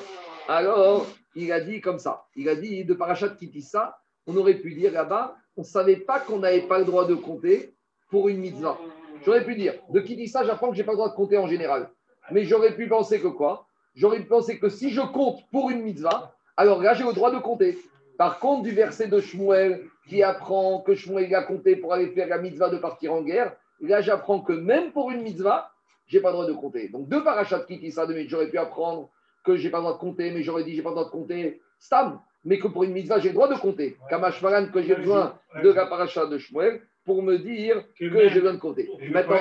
[0.48, 1.06] Alors,
[1.36, 2.26] il a dit comme ça.
[2.36, 6.20] Il a dit de Parachat Kitissa, on aurait pu dire là-bas, on ne savait pas
[6.20, 7.76] qu'on n'avait pas le droit de compter
[8.10, 8.78] pour une mitzvah.
[9.26, 11.48] J'aurais pu dire, de Kitissa, j'apprends que je n'ai pas le droit de compter en
[11.48, 11.90] général.
[12.32, 13.68] Mais j'aurais pu penser que quoi?
[13.96, 17.32] J'aurais pu penser que si je compte pour une mitzvah, alors là, j'ai le droit
[17.32, 17.78] de compter.
[18.18, 22.28] Par contre, du verset de Shmuel qui apprend que Shmuel a compté pour aller faire
[22.28, 25.72] la mitzvah de partir en guerre, là, j'apprends que même pour une mitzvah,
[26.08, 26.90] j'ai pas le droit de compter.
[26.90, 29.10] Donc, deux parachats Kitissa, j'aurais pu apprendre
[29.44, 31.12] que j'ai pas le droit de compter, mais j'aurais dit j'ai pas le droit de
[31.12, 33.98] compter Stam, mais que pour une mitzvah, j'ai le droit de compter.
[34.10, 38.40] Kamash Malan, que j'ai besoin de la paracha de Shmuel pour me dire que j'ai
[38.40, 38.90] besoin de compter.
[39.12, 39.38] Maintenant,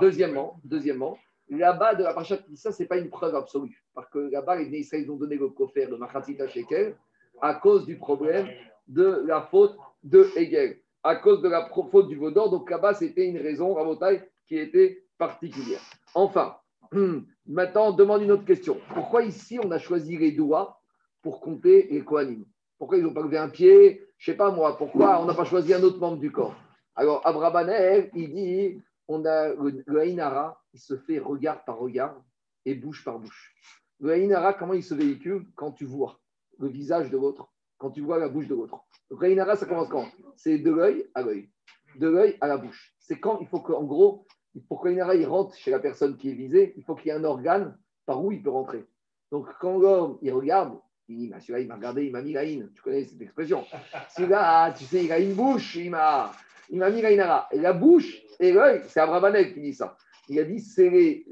[0.00, 1.18] deuxièmement, deuxièmement,
[1.50, 3.82] là-bas de la paracha ça, ce n'est pas une preuve absolue.
[3.94, 6.96] Parce que là-bas, les Israéliens ont donné le coffre de Machatzita Shekel
[7.40, 8.48] à cause du problème
[8.88, 12.50] de la faute de Hegel, à cause de la faute du Vaudor.
[12.50, 15.80] Donc là-bas, c'était une raison, Rabotai, qui était particulière.
[16.14, 16.56] Enfin,
[17.48, 18.78] Maintenant, on demande une autre question.
[18.92, 20.82] Pourquoi ici, on a choisi les doigts
[21.22, 22.44] pour compter les Kohanim
[22.78, 24.06] Pourquoi ils n'ont pas levé un pied?
[24.18, 24.76] Je ne sais pas moi.
[24.76, 26.54] Pourquoi on n'a pas choisi un autre membre du corps?
[26.94, 32.22] Alors, Abrabanel, il dit on a le, le il se fait regard par regard
[32.64, 33.54] et bouche par bouche.
[34.00, 35.46] Le Haïnara, comment il se véhicule?
[35.56, 36.20] Quand tu vois
[36.58, 38.84] le visage de l'autre, quand tu vois la bouche de l'autre.
[39.10, 40.06] Le Haïnara, ça commence quand?
[40.36, 41.48] C'est de l'œil à l'œil.
[41.96, 42.94] de l'œil à la bouche.
[42.98, 44.26] C'est quand il faut qu'en gros,
[44.68, 47.18] pour qu'un il rentre chez la personne qui est visée, il faut qu'il y ait
[47.18, 48.86] un organe par où il peut rentrer.
[49.30, 50.78] Donc quand l'homme, il regarde,
[51.08, 53.64] il dit, bah, celui-là, il m'a regardé, il m'a mis la Tu connais cette expression?
[54.14, 56.32] Celui-là, tu sais, il a une bouche, il m'a,
[56.70, 59.96] il m'a mis la Et la bouche et l'œil, c'est Abravanel qui dit ça.
[60.28, 61.24] Il a dit, c'est les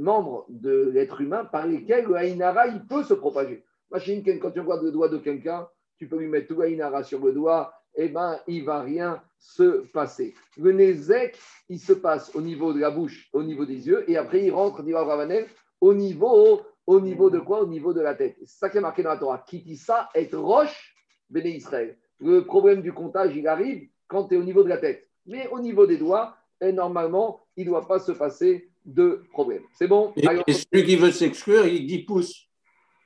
[0.00, 3.64] membres de l'être humain par lesquels le Haïnara, il peut se propager.
[3.90, 5.66] Machine, quand tu vois le doigt de quelqu'un,
[5.98, 9.22] tu peux lui mettre tout Haïnara sur le doigt, eh ben, il ne va rien
[9.38, 10.34] se passer.
[10.58, 11.38] Le Nézek,
[11.68, 14.50] il se passe au niveau de la bouche, au niveau des yeux, et après il
[14.50, 15.46] rentre, dit Abravanel,
[15.80, 17.62] au niveau, au niveau de quoi?
[17.62, 18.36] Au niveau de la tête.
[18.40, 19.44] C'est ça qui est marqué dans la Torah.
[19.46, 20.94] Qui dit ça Être roche,
[21.30, 21.96] béné Israël.
[22.20, 25.08] Le problème du comptage, il arrive quand tu es au niveau de la tête.
[25.26, 29.62] Mais au niveau des doigts, et normalement, il ne doit pas se passer de problème.
[29.72, 32.48] C'est bon Et, celui qui veut s'exclure, il dit pouce.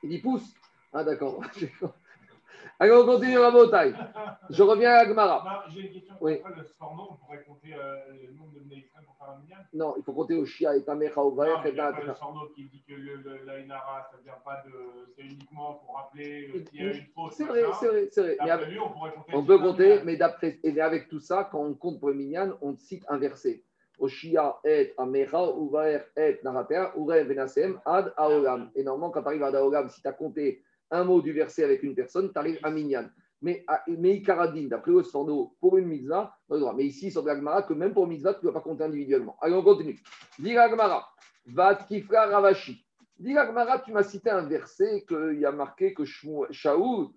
[0.02, 0.54] Il dit pouce
[0.92, 1.40] Ah, d'accord.
[2.80, 3.92] Allez, on continue la bataille.
[4.50, 5.64] Je reviens à Agmara.
[5.68, 6.14] J'ai une question.
[6.20, 6.34] Oui.
[6.34, 9.94] Après, le on pourrait compter euh, le nombre de Israël pour faire un milliard Non,
[9.98, 11.60] il faut compter au Shia et Tamecha au Vaïr.
[11.66, 14.72] Il y a le Sorno qui dit que l'Ainara, ça ne vient pas de.
[15.16, 17.32] C'est uniquement pour rappeler s'il y a une faute.
[17.32, 18.66] C'est vrai, c'est vrai, c'est vrai.
[18.68, 21.74] Lui, on, pourrait compter on peut compter, mais d'après, et avec tout ça, quand on
[21.74, 23.64] compte pour le minyan, on cite un verset.
[23.98, 28.70] Oshia et Amecha, Uvaer et Narater, Ure Venasem, Ad Aolam.
[28.76, 31.32] Et normalement, quand tu arrives à Ad Aolam, si tu as compté un mot du
[31.32, 33.08] verset avec une personne, tu arrives à Minyan.
[33.40, 36.34] Mais, mais Ikaradine, d'après Osforno, pour une mitzvah,
[36.76, 39.36] Mais ici, sur l'Agmara, que même pour une mitzvah, tu ne dois pas compter individuellement.
[39.40, 40.00] Allez, on continue.
[40.38, 41.08] Dis l'Agmara,
[41.46, 42.84] Vatkifra Ravashi.
[43.18, 43.34] Dis
[43.84, 47.08] tu m'as cité un verset qu'il y a marqué que Shaoul,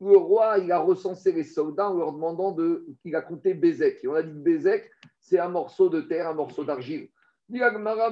[0.00, 2.86] le roi, il a recensé les soldats en leur demandant de.
[3.12, 4.02] A compté Bézek.
[4.02, 7.08] Et on a dit que Bézek, c'est un morceau de terre, un morceau d'argile.
[7.48, 7.60] Dis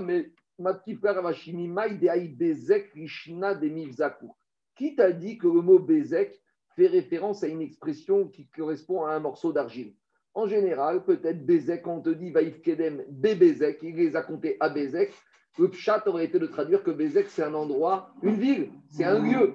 [0.01, 4.35] mais Vatkifra Ravashi, Mimaï de Bézek, Rishna de Mivzakou.
[4.83, 6.43] Qui t'a dit que le mot Bézek
[6.75, 9.95] fait référence à une expression qui correspond à un morceau d'argile?
[10.35, 14.69] En général, peut-être Bézek, on te dit Vaïf Kedem, Bébézek, il les a comptés à
[14.69, 15.13] Bézek,
[15.57, 19.21] le pshat aurait été de traduire que Bézek, c'est un endroit, une ville, c'est un
[19.21, 19.55] lieu.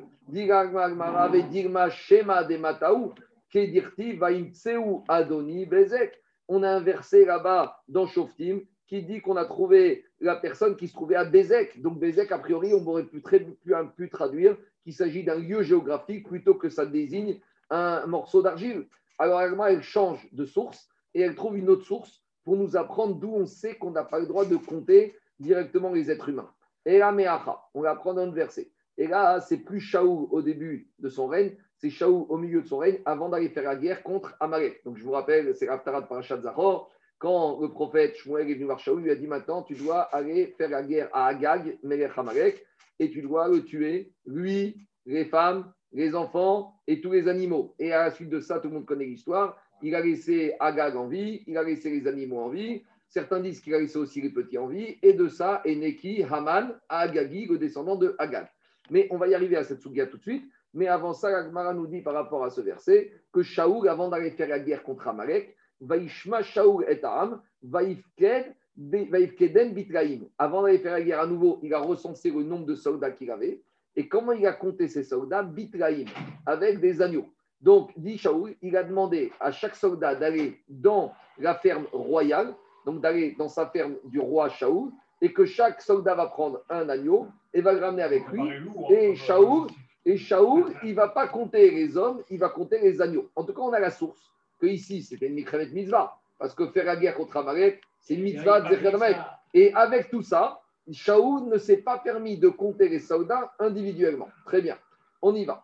[6.48, 10.88] On a un verset là-bas dans Shoftim qui dit qu'on a trouvé la personne qui
[10.88, 11.82] se trouvait à Bézek.
[11.82, 13.22] Donc Bézek, a priori, on aurait pu,
[14.10, 18.88] traduire qu'il s'agit d'un lieu géographique plutôt que ça désigne un morceau d'argile.
[19.20, 23.34] Alors, elle change de source et elle trouve une autre source pour nous apprendre d'où
[23.34, 26.50] on sait qu'on n'a pas le droit de compter directement les êtres humains.
[26.86, 28.72] Et là, Meacha, on va prendre un verset.
[28.98, 32.68] Et là, c'est plus Shaou au début de son règne, c'est Shaou au milieu de
[32.68, 34.84] son règne avant d'aller faire la guerre contre Amalek.
[34.86, 36.90] Donc, je vous rappelle, c'est Raftarat Parashat Zahor.
[37.20, 40.02] Quand le prophète Shmuel est venu voir Shaou, il lui a dit maintenant, tu dois
[40.02, 42.64] aller faire la guerre à Agag, Melech Amalek
[43.00, 47.74] et tu dois le tuer, lui, les femmes, les enfants et tous les animaux.
[47.80, 49.58] Et à la suite de ça, tout le monde connaît l'histoire.
[49.82, 52.84] Il a laissé Agag en vie, il a laissé les animaux en vie.
[53.10, 54.98] Certains disent qu'il a laissé aussi les petits en vie.
[55.02, 58.48] Et de ça est Neki, Haman, Agagi, le descendant de Agag.
[58.90, 60.44] Mais on va y arriver à cette sougia tout de suite.
[60.74, 64.32] Mais avant ça, Agmara nous dit par rapport à ce verset que Shaoul, avant d'aller
[64.32, 68.56] faire la guerre contre Amalek, Vaishma Shaoul et Aham, Vaifked
[70.38, 73.32] avant d'aller faire la guerre à nouveau, il a recensé le nombre de soldats qu'il
[73.32, 73.60] avait.
[73.96, 75.42] Et comment il a compté ces soldats?
[75.42, 76.06] Bitraim,
[76.46, 77.26] avec des agneaux.
[77.60, 82.54] Donc, dit Shaoul, il a demandé à chaque soldat d'aller dans la ferme royale,
[82.86, 86.88] donc d'aller dans sa ferme du roi Shaoul, et que chaque soldat va prendre un
[86.88, 88.44] agneau et va le ramener avec lui.
[88.92, 89.70] Et Shaoul,
[90.06, 93.28] et Shaoul, il ne va pas compter les hommes, il va compter les agneaux.
[93.36, 96.18] En tout cas, on a la source que ici, c'était une Mikremet Mitzvah.
[96.38, 98.78] Parce que faire la guerre contre Amalek, c'est une mitzvah de
[99.54, 104.30] Et avec tout ça, Shaoul ne s'est pas permis de compter les soldats individuellement.
[104.46, 104.78] Très bien,
[105.22, 105.64] on y va.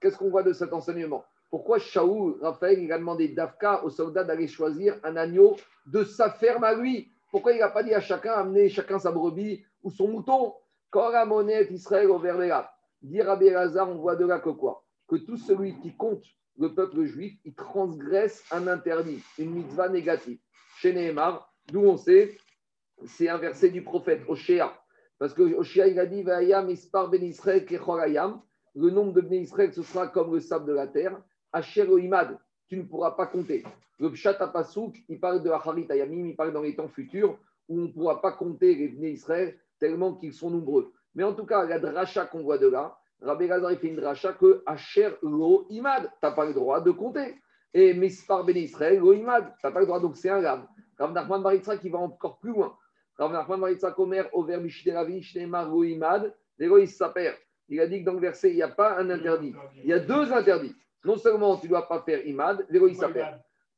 [0.00, 1.24] Qu'est-ce qu'on voit de cet enseignement?
[1.50, 5.56] Pourquoi Shaoul, Raphaël, il a demandé d'Afka aux soldats d'aller choisir un agneau
[5.86, 7.10] de sa ferme à lui?
[7.30, 10.54] Pourquoi il n'a pas dit à chacun amener chacun sa brebis ou son mouton?
[11.26, 12.68] Monnaie Israël au vers
[13.02, 14.84] Dit Rabbi on voit de là que quoi?
[15.08, 16.24] Que tout celui qui compte
[16.58, 20.38] le peuple juif, il transgresse un interdit, une mitzvah négative.
[20.78, 22.36] Chez Nehemar, d'où on sait,
[23.06, 24.72] c'est un verset du prophète Oshéa.
[25.18, 26.24] Parce que Oshéa, il a dit
[26.66, 27.64] Mispar ben Israël
[28.74, 31.20] Le nombre de ben ce sera comme le sable de la terre.
[31.52, 32.38] Asher Imad,
[32.68, 33.64] tu ne pourras pas compter.
[34.00, 34.38] Le Pshat
[35.08, 37.38] il parle de Acharit Ayamim, il parle dans les temps futurs
[37.68, 40.92] où on ne pourra pas compter les ben Israël tellement qu'ils sont nombreux.
[41.14, 43.96] Mais en tout cas, la dracha qu'on voit de là, Rabbi Gazar, il fait une
[43.96, 47.36] dracha que Asher lo imad, tu n'as pas le droit de compter.
[47.72, 50.66] Et Mispar ben Israël lo imad, tu n'as pas le droit, donc c'est un lave.
[50.98, 52.76] Rav Nachman Baritra qui va encore plus loin.
[53.18, 57.32] Rav Nachman Baritra Omer, Over Mishderavi, Shnemar lo imad, il Saper.
[57.68, 59.54] Il a dit que dans le verset, il n'y a pas un interdit.
[59.82, 60.74] Il y a deux interdits.
[61.04, 63.26] Non seulement tu ne dois pas faire imad, Leroy Saper.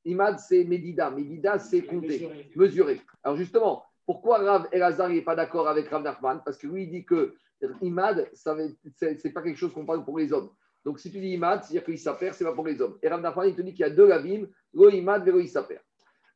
[0.04, 1.10] Imad, c'est Medida.
[1.10, 3.00] Medida, c'est compter, mesurer.
[3.22, 6.42] Alors justement, pourquoi Rav Elazar n'est pas d'accord avec Rav Nachman?
[6.44, 7.34] Parce que lui, il dit que
[7.82, 10.50] Imad, ce n'est pas quelque chose qu'on parle pour les hommes.
[10.84, 12.98] Donc si tu dis Imad, c'est-à-dire qu'il s'appelle, ce n'est pas pour les hommes.
[13.02, 15.40] Et Rav Nachman, il te dit qu'il y a deux Ravim, lo Imad et lo
[15.40, 15.78] Isaper.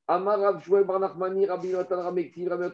[0.08, 2.66] Amar Rav Shmuel Bar Nachmani, Rabbi Natan Ramektiv, Rabbi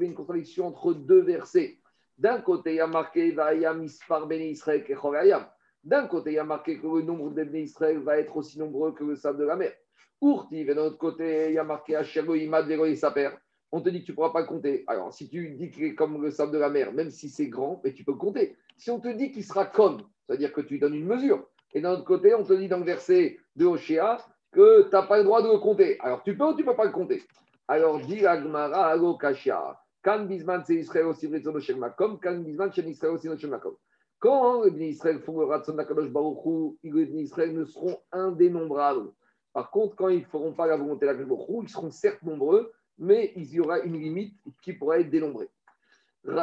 [0.00, 1.78] une contradiction entre deux versets.
[2.16, 5.46] D'un côté, il y a marqué Vayam Ispar Ben Israël Kechorayam.
[5.82, 8.58] D'un côté, il y a marqué que le nombre de Ben Israël va être aussi
[8.60, 9.72] nombreux que le sable de la mer.
[10.22, 13.30] Urtiv, et d'un autre côté, il y a marqué Ashergo Imad Vero Isaper
[13.72, 14.84] on te dit que tu ne pourras pas compter.
[14.86, 17.48] Alors, si tu dis qu'il est comme le sable de la mer, même si c'est
[17.48, 18.56] grand, mais tu peux compter.
[18.76, 21.46] Si on te dit qu'il sera comme, c'est-à-dire que tu donnes une mesure.
[21.74, 24.18] Et d'un autre côté, on te dit dans le verset de Oshéa
[24.52, 25.98] que tu n'as pas le droit de le compter.
[26.00, 27.22] Alors, tu peux ou tu ne peux pas le compter
[27.68, 31.28] Alors, dit Agmara, Alo Kashia, Kan Bisman, c'est Israël aussi,
[31.98, 33.28] comme Kan Bisman, c'est Israël aussi,
[34.20, 39.10] Quand les Bnei Israël font le Ratson d'Akadosh Baruchou, les Bnei Israël ne seront indénombrables.
[39.52, 42.72] Par contre, quand ils ne feront pas la volonté d'Akadosh Baruchou, ils seront certes nombreux,
[42.98, 45.48] mais il y aura une limite qui pourrait être dénombrée.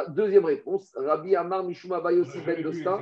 [0.08, 3.00] Deuxième réponse, Rabbi Amar Mishuma Bayosi Ben Dosta,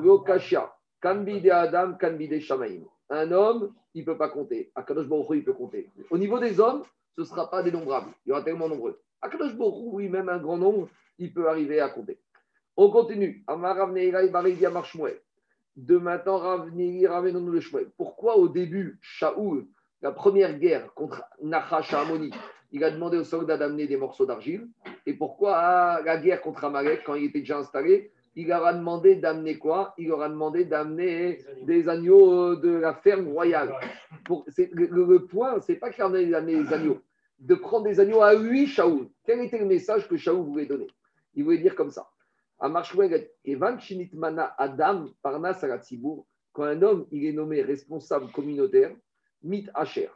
[0.00, 2.84] Lokasha, Kanbi de Adam, Kanbi de Shamaim.
[3.10, 4.70] Un homme, il ne peut pas compter.
[4.74, 5.90] Akadosh Baruch il peut compter.
[6.10, 6.82] Au niveau des hommes,
[7.16, 8.12] ce ne sera pas dénombrable.
[8.24, 9.00] Il y aura tellement nombreux.
[9.20, 12.18] Akadosh Baruch oui, même un grand nombre, il peut arriver à compter.
[12.76, 13.42] On continue.
[13.46, 15.20] Amar Ravneira Baridi Amar Shmuel.
[15.76, 17.90] De maintenant, Ravneira ramène-nous le Shmuel.
[17.96, 19.66] Pourquoi au début, Shaoul,
[20.02, 22.30] la première guerre contre Nachash Amoni,
[22.72, 24.68] il a demandé aux soldats d'amener des morceaux d'argile.
[25.06, 28.74] Et pourquoi à la guerre contre Amalek, quand il était déjà installé, il leur a
[28.74, 29.94] demandé d'amener quoi?
[29.96, 33.74] Il leur a demandé d'amener des agneaux de la ferme royale.
[34.24, 37.00] Pour, le, le, point, c'est pas qu'il a amené des agneaux,
[37.38, 39.08] de prendre des agneaux à lui, Shaoul.
[39.24, 40.88] Quel était le message que Shaoul voulait donner?
[41.34, 42.10] Il voulait dire comme ça.
[43.44, 45.64] Evan Shinitmana Adam Parnas
[46.52, 48.94] quand un homme il est nommé responsable communautaire,
[49.42, 50.08] mit Asher,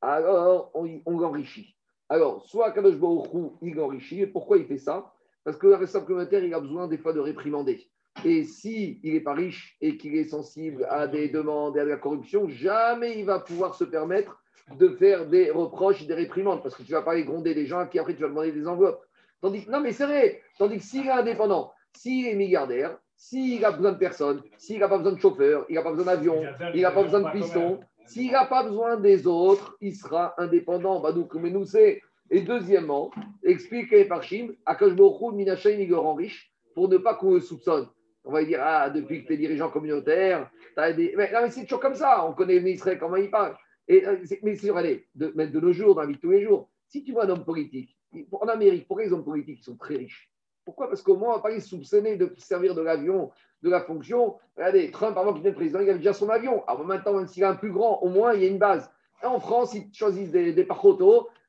[0.00, 1.76] alors on l'enrichit.
[2.12, 3.30] Alors, soit Kadosh Baruch
[3.62, 4.20] il enrichit.
[4.20, 5.14] Et pourquoi il fait ça?
[5.44, 7.88] Parce que le responsable communautaire, il a besoin des fois de réprimander.
[8.22, 11.84] Et s'il il n'est pas riche et qu'il est sensible à des demandes et à
[11.86, 14.42] de la corruption, jamais il va pouvoir se permettre
[14.78, 17.86] de faire des reproches, des réprimandes, parce que tu vas pas aller gronder des gens
[17.86, 19.06] qui après tu vas demander des enveloppes.
[19.40, 20.42] Tandis non, mais c'est vrai.
[20.58, 24.88] Tandis que s'il est indépendant, s'il est milliardaire, s'il a besoin de personne, s'il n'a
[24.88, 26.42] pas besoin de chauffeur, il n'a pas besoin d'avion,
[26.74, 31.02] il n'a pas besoin de piston, s'il n'a pas besoin des autres, il sera indépendant.
[31.34, 32.00] Mais nous, c'est.
[32.30, 33.10] Et deuxièmement,
[33.42, 37.88] explique par Chim, Akashbochou, Minachai, il riche pour ne pas qu'on le soupçonne.
[38.24, 41.14] On va dire, ah, depuis que tu es dirigeant communautaire, tu as des.
[41.16, 42.26] Mais, mais c'est toujours comme ça.
[42.26, 43.56] On connaît Israël, comment il parle.
[43.88, 46.42] Et, euh, mais c'est allez, de, de nos jours, dans la vie de tous les
[46.42, 47.96] jours, si tu vois un homme politique,
[48.32, 50.31] en Amérique, pourquoi les hommes politiques sont très riches
[50.64, 50.88] Pourquoi?
[50.88, 53.30] Parce qu'au moins, on va pas les soupçonner de servir de l'avion
[53.62, 54.36] de la fonction.
[54.56, 56.64] Regardez, Trump, avant qu'il devienne président, il avait déjà son avion.
[56.66, 58.90] Alors maintenant, même s'il est un plus grand, au moins, il y a une base.
[59.22, 60.66] en France, ils choisissent des, des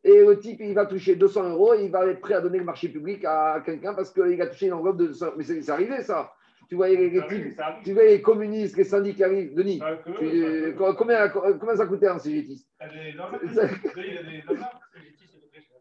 [0.05, 2.57] et le type, il va toucher 200 euros et il va être prêt à donner
[2.57, 5.70] le marché public à quelqu'un parce qu'il a touché une enveloppe de 200 Mais c'est
[5.70, 6.34] arrivé, ça.
[6.68, 9.53] Tu vois les, types, tu vois les communistes, les syndicalistes.
[9.53, 9.82] Denis,
[10.97, 12.68] combien, combien ça coûtait un CGTiste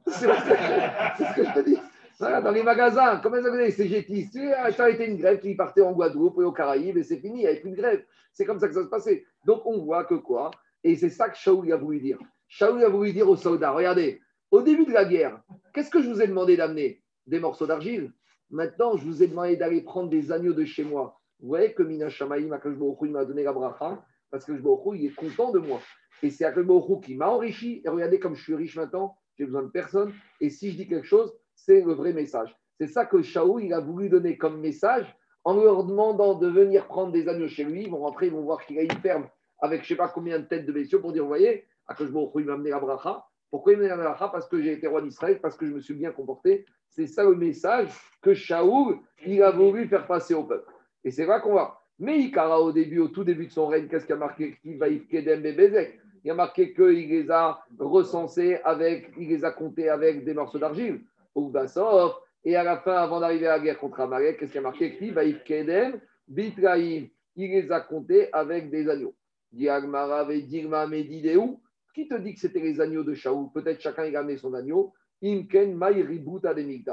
[0.07, 1.79] C'est ce que je te dis
[2.23, 5.93] dans les magasins, comment ça les CGT Ça a été une grève, qui partait en
[5.93, 8.05] Guadeloupe et aux Caraïbes et c'est fini, il n'y grève.
[8.33, 9.25] C'est comme ça que ça se passait.
[9.45, 10.51] Donc on voit que quoi?
[10.85, 12.19] Et c'est ça que Shaoul a voulu dire.
[12.49, 14.21] Shaoul a voulu dire aux soldats regardez,
[14.51, 15.41] au début de la guerre,
[15.73, 17.03] qu'est-ce que je vous ai demandé d'amener?
[17.27, 18.13] Des morceaux d'argile.
[18.51, 21.19] Maintenant, je vous ai demandé d'aller prendre des agneaux de chez moi.
[21.41, 22.57] Vous voyez que Mina Shamaïm,
[23.03, 25.81] il m'a donné la bracha, parce que il est content de moi.
[26.23, 26.65] Et c'est Akash
[27.03, 27.83] qui m'a enrichi.
[27.85, 30.13] Et regardez comme je suis riche maintenant, j'ai besoin de personne.
[30.41, 31.33] Et si je dis quelque chose,
[31.65, 32.57] c'est le vrai message.
[32.79, 36.87] C'est ça que Shaoul il a voulu donner comme message en leur demandant de venir
[36.87, 37.85] prendre des agneaux chez lui.
[37.85, 39.29] Ils vont rentrer, ils vont voir qu'il a une ferme
[39.61, 42.05] avec je sais pas combien de têtes de bestiaux pour dire, vous voyez, à que
[42.05, 43.25] je il m'a amené la bracha.
[43.51, 44.29] Pourquoi il m'a amené la bracha?
[44.29, 46.67] Parce que j'ai été roi d'Israël, parce que je me suis bien comporté.
[46.89, 47.91] C'est ça le message
[48.21, 50.71] que Shaoul il a voulu faire passer au peuple.
[51.05, 51.79] Et c'est là qu'on va.
[51.99, 54.59] Mais Ikara, au début, au tout début de son règne, qu'est-ce qu'il a marqué?
[54.65, 60.25] Il va Il a marqué qu'il les a recensés avec, il les a comptés avec
[60.25, 61.03] des morceaux d'argile.
[62.45, 64.99] Et à la fin, avant d'arriver à la guerre contre Amalek, qu'est-ce qui a marqué?
[66.29, 67.09] Bitraïm.
[67.37, 69.15] Il les a comptés avec des agneaux.
[71.95, 74.55] Qui te dit que c'était les agneaux de Shaou Peut-être chacun il a amené son
[74.55, 74.93] agneau.
[75.23, 75.79] Imken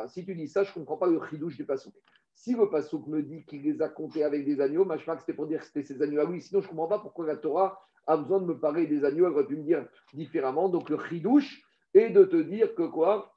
[0.08, 1.94] Si tu dis ça, je ne comprends pas le chidouche du pasouk.
[2.36, 5.48] Si le pasouk me dit qu'il les a comptés avec des agneaux, que c'était pour
[5.48, 6.42] dire que c'était ces agneaux à lui.
[6.42, 9.26] Sinon, je ne comprends pas pourquoi la Torah a besoin de me parler des agneaux.
[9.26, 10.70] Elle aurait pu me dire différemment.
[10.70, 11.62] Donc, le chidouche
[11.94, 13.36] est de te dire que quoi?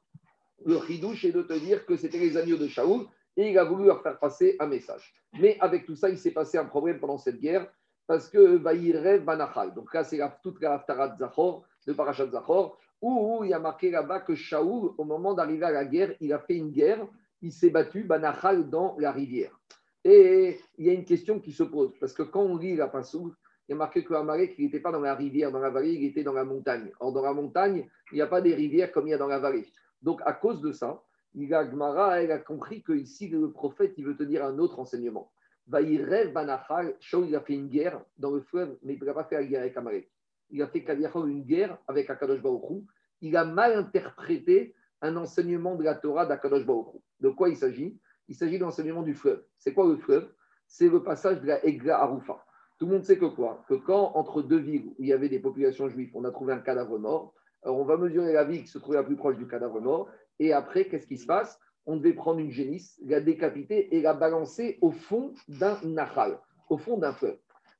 [0.64, 3.06] Le chidouche est de te dire que c'était les agneaux de Shaoul
[3.36, 5.14] et il a voulu leur faire passer un message.
[5.40, 7.66] Mais avec tout ça, il s'est passé un problème pendant cette guerre
[8.06, 8.62] parce que
[8.98, 9.74] rêve Banachal.
[9.74, 13.90] Donc là, c'est toute la Haftarat Zachor, de Parashat Zachor, où il y a marqué
[13.90, 17.06] là-bas que Shaoul, au moment d'arriver à la guerre, il a fait une guerre,
[17.40, 19.58] il s'est battu Banachal dans la rivière.
[20.04, 22.88] Et il y a une question qui se pose, parce que quand on lit la
[22.88, 23.32] Passou,
[23.68, 26.04] il y a marqué que Amalek, n'était pas dans la rivière, dans la vallée, il
[26.04, 26.90] était dans la montagne.
[26.98, 29.28] Or, dans la montagne, il n'y a pas des rivières comme il y a dans
[29.28, 29.66] la vallée.
[30.02, 31.02] Donc, à cause de ça,
[31.34, 35.32] il a, compris que ici, le prophète, il veut te dire un autre enseignement.
[35.70, 39.24] rêve Banachal, Shaul, il a fait une guerre dans le fleuve, mais il n'a pas
[39.24, 40.10] fait la guerre avec Amalek.
[40.50, 42.84] Il a fait une guerre avec Akadosh Baruch
[43.22, 47.98] Il a mal interprété un enseignement de la Torah d'Akadosh Baruch De quoi il s'agit?
[48.28, 49.44] Il s'agit de l'enseignement du fleuve.
[49.58, 50.32] C'est quoi le fleuve?
[50.66, 52.44] C'est le passage de la Egla Arufa.
[52.78, 53.64] Tout le monde sait que quoi?
[53.68, 56.52] Que quand, entre deux villes où il y avait des populations juives, on a trouvé
[56.52, 57.34] un cadavre mort,
[57.64, 60.08] on va mesurer la ville qui se trouvait la plus proche du cadavre mort,
[60.38, 61.58] et après, qu'est-ce qui se passe?
[61.86, 66.38] On devait prendre une génisse, la décapiter et la balancer au fond d'un nahal,
[66.68, 67.38] au fond d'un fleuve.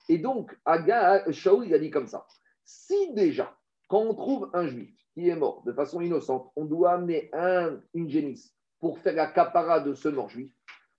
[0.09, 2.27] Et donc, Aga, Shaul, il a dit comme ça
[2.65, 3.57] si déjà,
[3.89, 7.81] quand on trouve un juif qui est mort de façon innocente, on doit amener un,
[7.95, 10.53] une génisse pour faire la capara de ce mort juif,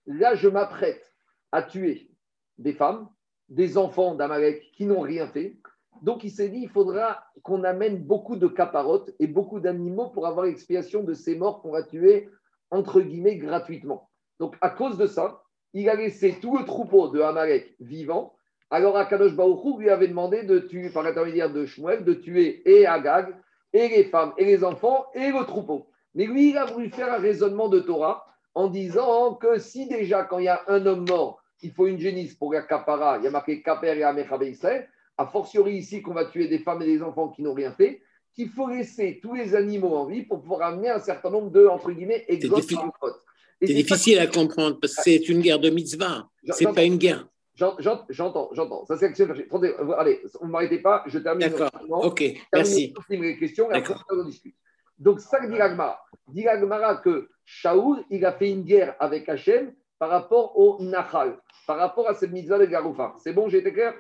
[0.05, 1.13] là, je m'apprête
[1.51, 2.11] à tuer
[2.57, 3.09] des femmes,
[3.49, 5.57] des enfants d'Amalek qui n'ont rien fait.
[6.03, 10.27] Donc, il s'est dit, il faudra qu'on amène beaucoup de caparotes et beaucoup d'animaux pour
[10.27, 12.29] avoir l'expiation de ces morts qu'on va tuer,
[12.69, 14.09] entre guillemets, gratuitement.
[14.39, 15.41] Donc, à cause de ça,
[15.73, 18.35] il a laissé tout le troupeau de Amalek vivant
[18.73, 22.87] alors Akadosh Baruchou lui avait demandé de tuer, par l'intermédiaire de Shmuel, de tuer et
[22.87, 23.35] Agag,
[23.71, 25.91] et les femmes, et les enfants, et le troupeau.
[26.15, 28.25] Mais lui, il a voulu faire un raisonnement de Torah
[28.55, 31.99] en disant que si déjà, quand il y a un homme mort, il faut une
[31.99, 36.01] génisse pour la kapara, il y a marqué Kaper et Amechabe Israël, a fortiori ici
[36.01, 38.01] qu'on va tuer des femmes et des enfants qui n'ont rien fait,
[38.33, 41.67] qu'il faut laisser tous les animaux en vie pour pouvoir amener un certain nombre de,
[41.67, 46.83] entre guillemets, C'est difficile à comprendre parce que c'est une guerre de mitzvah, c'est pas
[46.83, 47.27] une guerre.
[47.55, 48.85] J'entends, j'entends.
[48.85, 51.47] Ça, c'est Attendez, allez, ne m'arrêtez pas, je termine.
[51.47, 52.93] D'accord, ok, merci.
[53.09, 54.55] les questions et après, on discute.
[54.97, 56.03] Donc, ça dit l'Agmara.
[56.27, 61.37] Dit l'Agmara que Shaoul, il a fait une guerre avec Hachem par rapport au Nahal,
[61.67, 63.13] par rapport à cette mitzvah de Garoufa.
[63.23, 63.93] C'est bon, j'ai été clair?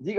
[0.00, 0.16] Dit.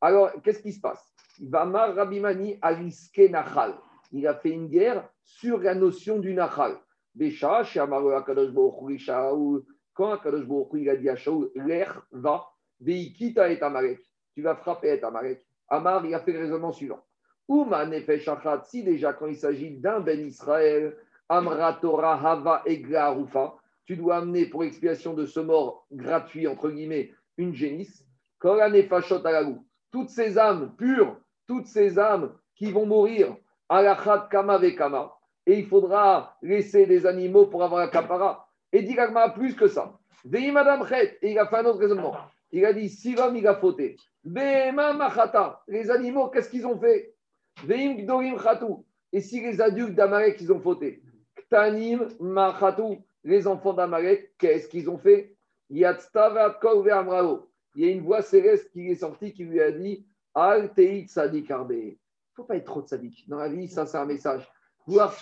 [0.00, 1.12] Alors, qu'est-ce qui se passe?
[1.40, 3.74] Vamar Rabimani risqué Nahal.
[4.12, 6.76] Il a fait une guerre sur la notion du Nahal.
[7.14, 9.64] Bécha, Shamaru Akadosh Shaoul
[9.94, 12.46] quand Akadosh Baruch il a dit à Shaul, l'air va,
[12.80, 14.00] veikita et Amalek,
[14.34, 15.42] tu vas frapper et.
[15.68, 17.04] Amar, il a fait le raisonnement suivant.
[17.48, 18.28] Ouma nefesh
[18.64, 20.96] si déjà quand il s'agit d'un ben Israël,
[21.28, 23.54] Amra Torah Hava Egla Arufa,
[23.84, 28.04] tu dois amener pour expiation de ce mort gratuit, entre guillemets, une génisse.
[28.40, 31.16] Toutes ces âmes pures,
[31.46, 33.36] toutes ces âmes qui vont mourir,
[33.68, 35.12] Alachat Kama Vekama,
[35.46, 38.46] et il faudra laisser des animaux pour avoir la kapara.
[38.72, 38.96] Et dit
[39.34, 39.98] plus que ça.
[40.32, 42.14] Et il a fait un autre raisonnement.
[42.52, 47.14] Il a dit si l'homme il a fauté, machata, les animaux, qu'est-ce qu'ils ont fait?
[49.12, 51.02] Et si les adultes d'Amalek, ils ont fauté?
[51.36, 52.08] Ktanim
[53.24, 55.36] les enfants d'Amalek, qu'est-ce qu'ils ont fait?
[57.74, 61.06] Il y a une voix céleste qui est sortie qui lui a dit Al Teit
[61.08, 61.92] Sadik Il ne
[62.34, 63.28] faut pas être trop de sadik.
[63.28, 64.50] Dans la vie, ça, c'est un message
[64.86, 65.14] vouloir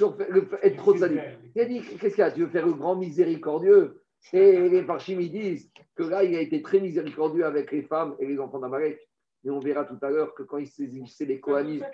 [0.62, 1.20] être trop sadique.
[1.54, 2.30] Il a dit Qu'est-ce qu'il y a?
[2.30, 4.02] Tu veux faire le grand miséricordieux?
[4.32, 8.26] Et les parchim disent que là, il a été très miséricordieux avec les femmes et
[8.26, 8.98] les enfants d'Amalek.
[9.44, 11.84] Et on verra tout à l'heure que quand il saisissait les Kohanim,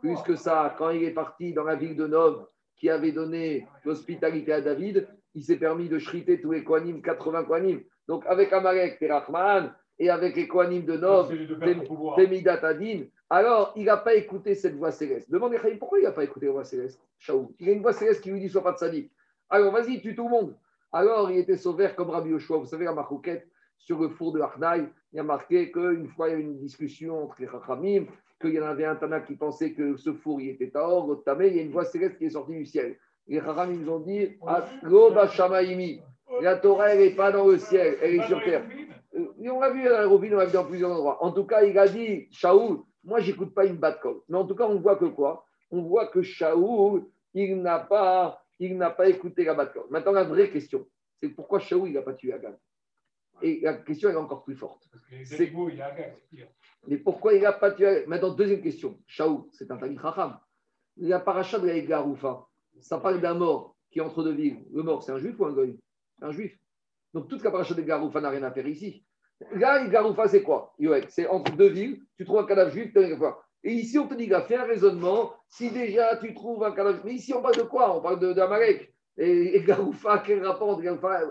[0.00, 3.66] plus que ça, quand il est parti dans la ville de Nov, qui avait donné
[3.84, 7.80] l'hospitalité à David, il s'est permis de shriter tous les Kohanim, 80 Kohanim.
[8.06, 10.96] Donc avec Amalek, Terachman, et avec les Kohanim de
[12.16, 15.30] Temidat Adin, alors, il n'a pas écouté cette voix céleste.
[15.30, 17.00] Demandez pourquoi il n'a pas écouté la voix céleste,
[17.58, 19.10] Il y a une voix céleste qui lui dit Sois pas de sadique.
[19.50, 20.56] Alors, vas-y, tue tout le monde.
[20.92, 22.58] Alors, il était sauvé comme Rabbi Yoshua.
[22.58, 26.28] Vous savez, la marquette sur le four de Harnaï, il y a marqué qu'une fois,
[26.28, 28.06] il y a eu une discussion entre les Chachamim,
[28.40, 31.24] qu'il y en avait un Tana qui pensait que ce four, il était or, l'autre
[31.24, 32.96] Tamé, il y a une voix céleste qui est sortie du ciel.
[33.26, 34.38] Les Chachamim nous ont dit
[36.40, 38.64] La Torah, elle n'est pas dans le ciel, elle est sur terre.
[39.46, 41.22] Euh, on l'a vu à l'aéroport, on l'a vu dans plusieurs endroits.
[41.22, 44.16] En tout cas, il a dit Shaoul, moi, j'écoute pas une bad call.
[44.28, 45.46] Mais en tout cas, on voit que quoi?
[45.70, 49.84] On voit que Shaoul, il n'a pas, il n'a pas écouté la bad call.
[49.90, 50.86] Maintenant, la vraie question,
[51.20, 52.56] c'est pourquoi Shaoul, il n'a pas tué Agag
[53.42, 54.88] Et la question est encore plus forte.
[55.24, 55.52] C'est
[56.88, 58.98] Mais pourquoi il n'a pas tué Agag Maintenant, deuxième question.
[59.06, 60.38] Shaoul, c'est un Talib Raham.
[60.98, 62.06] La paracha de la
[62.80, 64.64] ça parle d'un mort qui est entre deux villes.
[64.72, 65.78] Le mort, c'est un juif ou un goy
[66.20, 66.58] Un juif.
[67.14, 69.04] Donc, toute la paracha de Garoufa n'a rien à faire ici.
[69.52, 70.74] Là, Garoufa, c'est quoi
[71.08, 72.90] C'est entre deux villes, tu trouves un cadavre juif,
[73.64, 75.34] Et ici, on te dit, fais un raisonnement.
[75.48, 77.00] Si déjà tu trouves un cadavre.
[77.04, 77.96] Mais ici, on parle de quoi?
[77.96, 78.92] On parle d'Amalek.
[79.18, 80.80] Et, et Garoufa, quel rapport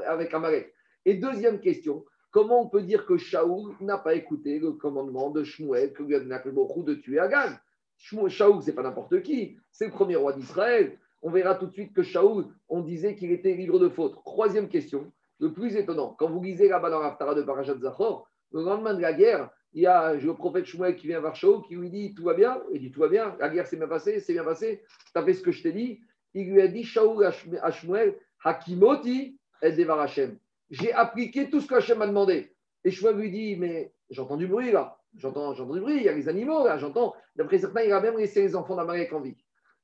[0.07, 0.73] avec Amalek?
[1.05, 2.03] Et deuxième question,
[2.35, 6.15] Comment on peut dire que Shaoul n'a pas écouté le commandement de Shmuel que lui
[6.15, 7.57] a donné de tuer Agag
[7.97, 10.99] Shaoul, ce n'est pas n'importe qui, c'est le premier roi d'Israël.
[11.21, 14.21] On verra tout de suite que Shaoul, on disait qu'il était libre de faute.
[14.25, 18.63] Troisième question, le plus étonnant, quand vous lisez là-bas dans l'Aftara de Parashat Zachor, le
[18.63, 21.75] lendemain de la guerre, il y a le prophète Shmuel qui vient voir Shaoul, qui
[21.75, 22.61] lui dit Tout va bien?
[22.71, 24.83] Il dit Tout va bien, la guerre s'est bien passée, c'est bien passé,
[25.13, 25.99] tu as fait ce que je t'ai dit.
[26.33, 30.37] Il lui a dit Shaoul à Shmuel Hakimoti et Devar Hashem
[30.69, 32.53] j'ai appliqué tout ce que Hachem m'a demandé.
[32.83, 36.13] Et je lui dit, mais j'entends du bruit là, j'entends, du bruit, il y a
[36.13, 37.15] les animaux là, j'entends.
[37.35, 39.37] D'après certains, il a même laissé les enfants d'Amalek en vie.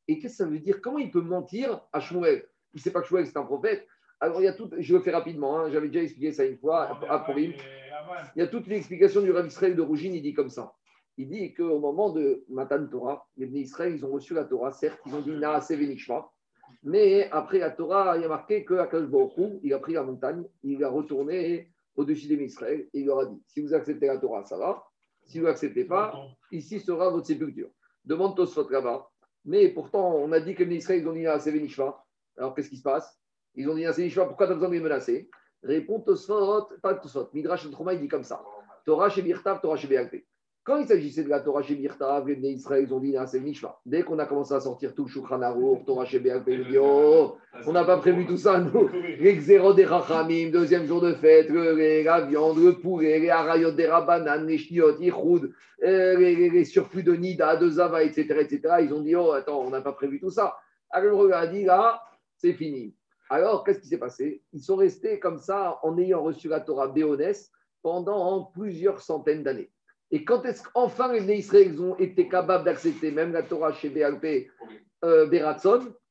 [0.07, 0.81] Et qu'est-ce que ça veut dire?
[0.81, 2.45] Comment il peut mentir à Shmuel?
[2.73, 3.87] Il ne sait pas que Shmuel c'est un prophète.
[4.21, 5.71] Alors il y a tout, je le fais rapidement, hein.
[5.71, 7.53] j'avais déjà expliqué ça une fois à, Purim.
[8.35, 10.73] Il y a toute l'explication du Rav Israël de Rougine, il dit comme ça.
[11.17, 14.99] Il dit qu'au moment de Matan Torah, les Israël, ils ont reçu la Torah, certes,
[15.07, 16.29] ils ont dit Naase Venishma,
[16.83, 18.75] mais après la Torah, il y a marqué que
[19.63, 23.25] il a pris la montagne, il a retourné au-dessus des Israël et il leur a
[23.25, 24.83] dit si vous acceptez la Torah, ça va.
[25.25, 26.13] Si vous n'acceptez pas,
[26.51, 27.69] ici sera votre sépulture.
[28.05, 29.09] Demande Tosfot là-bas.
[29.45, 32.03] Mais pourtant, on a dit que les Israël, ils ont dit à Sevenishva.
[32.37, 33.20] Alors qu'est-ce qui se passe?
[33.55, 33.93] Ils ont dit à
[34.25, 35.29] pourquoi tu as besoin de les menacer?
[35.63, 37.29] Répond Tosfot, pas Tosfot.
[37.33, 38.41] Midrash Trouma, il dit comme ça
[38.85, 39.87] Torah chez Birtav, Torah chez
[40.63, 43.39] quand il s'agissait de la Torah chez Birta, les Israël, ils ont dit, ah, c'est
[43.39, 43.79] Mishma.
[43.83, 46.21] Dès qu'on a commencé à sortir tout Shukran Arour, Torah chez
[46.79, 47.35] oh,
[47.65, 48.87] on n'a pas prévu tout ça, nous.
[49.19, 54.45] Les des Rachamim, deuxième jour de fête, la viande, le poulet, les Arayot des Rabanan,
[54.45, 55.51] les Shniot, Ichoud,
[55.83, 58.61] euh, les, surplus de Nida, de Zava, etc., etc.
[58.81, 60.55] Ils ont dit, oh, attends, on n'a pas prévu tout ça.
[60.91, 62.03] Alors le a dit, là,
[62.37, 62.93] c'est fini.
[63.31, 64.43] Alors, qu'est-ce qui s'est passé?
[64.51, 67.49] Ils sont restés comme ça en ayant reçu la Torah Béonès
[67.81, 69.71] pendant plusieurs centaines d'années.
[70.11, 74.51] Et quand est-ce qu'enfin les Israël ont été capables d'accepter même la Torah chez BLP
[75.05, 75.29] euh,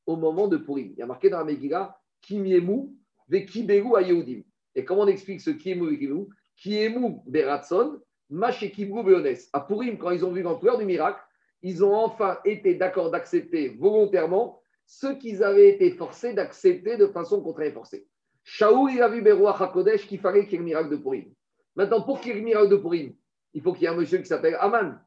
[0.07, 2.89] au moment de Purim Il y a marqué dans la Megillah Kimiemu
[3.29, 4.41] Vekiberu Ayehudim.
[4.73, 6.25] Et comment on explique ce Kiemu Vekiberu
[6.57, 8.01] Kiemu Beratson
[8.31, 9.37] Mashekibru Beones.
[9.53, 11.21] À Purim, quand ils ont vu l'ampleur du miracle,
[11.61, 14.60] ils ont enfin été d'accord d'accepter volontairement
[14.91, 18.05] ce qu'ils avaient été forcés d'accepter de façon contraire et forcée.
[18.43, 21.31] Shaoul, il a vu Beruach HaKodesh qu'il fallait qu'il y ait le miracle de Purim.
[21.77, 23.13] Maintenant, pour qu'il y ait le miracle de Purim,
[23.53, 24.99] il faut qu'il y ait un monsieur qui s'appelle Aman.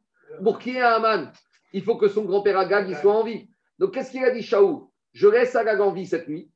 [0.43, 1.31] Pour qu'il y ait un Aman,
[1.75, 3.47] il faut que son grand-père Agag il soit en vie.
[3.79, 6.51] Donc, qu'est-ce qu'il a dit Shaou Je laisse Agag en vie cette nuit.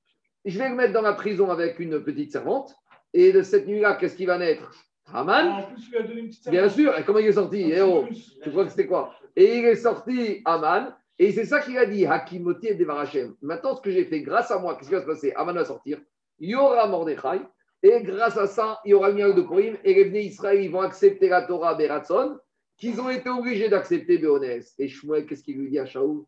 [0.47, 2.75] Je vais le mettre dans la prison avec une petite servante.
[3.13, 4.73] Et de cette nuit-là, qu'est-ce qui va naître?
[5.13, 5.49] Aman?
[5.49, 6.97] En plus, il a donné une petite Bien sûr.
[6.99, 7.61] Et comment il est sorti?
[7.61, 8.07] Eh oh,
[8.43, 9.15] Tu crois que c'était quoi?
[9.37, 10.95] Et il est sorti Aman.
[11.19, 13.35] Et c'est ça qu'il a dit Hakimoti et Devarachem.
[13.43, 15.33] Maintenant, ce que j'ai fait, grâce à moi, qu'est-ce qui va se passer?
[15.35, 16.01] Aman va sortir.
[16.39, 17.41] Il y aura Mordechai.
[17.83, 19.77] Et grâce à ça, il y aura le miracle de Purim.
[19.85, 22.39] Et les venus Israël, ils vont accepter la Torah Beratson,
[22.77, 24.75] qu'ils ont été obligés d'accepter Béonès.
[24.79, 26.27] Et Shmuel, qu'est-ce qu'il lui dit à Shaou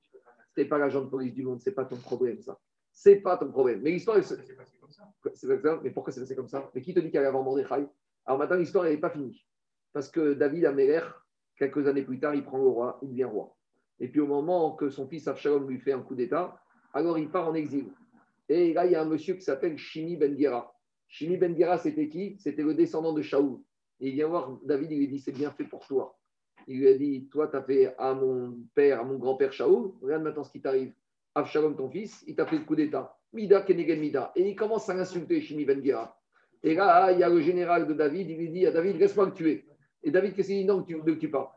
[0.54, 2.58] C'est pas l'agent de police du monde, c'est pas ton problème, ça.
[2.92, 3.80] C'est pas ton problème.
[3.82, 5.80] Mais l'histoire, c'est comme ça.
[5.82, 6.68] Mais pourquoi c'est passé comme ça?
[6.74, 7.86] Mais qui te dit qu'elle allait avoir Mordechai?
[8.26, 9.44] Alors maintenant, l'histoire, n'est pas finie.
[9.92, 11.02] Parce que David Améler,
[11.56, 13.56] quelques années plus tard, il prend le roi, il devient roi.
[14.00, 16.58] Et puis au moment que son fils Absalom lui fait un coup d'État,
[16.94, 17.86] alors il part en exil.
[18.48, 20.74] Et là, il y a un monsieur qui s'appelle Shimi Ben Gera.
[21.06, 22.36] Shimi Ben Gera, c'était qui?
[22.38, 23.60] C'était le descendant de Shaoul.
[24.00, 26.18] Et il vient voir David, il lui dit C'est bien fait pour toi.
[26.66, 29.92] Il lui a dit Toi, tu as fait à mon père, à mon grand-père Shaoul,
[30.02, 30.92] regarde maintenant ce qui t'arrive.
[31.34, 33.16] Avshalom, ton fils, il t'a fait le coup d'État.
[33.32, 34.32] Mida, Kenegen Mida.
[34.34, 36.16] Et il commence à insulter Shimi Ben Gera.
[36.62, 39.26] Et là, il y a le général de David, il lui dit à David Laisse-moi
[39.26, 39.66] le tuer.
[40.02, 40.64] Et David, qu'est-ce qu'il dit?
[40.64, 41.56] Non, tu ne le tues pas.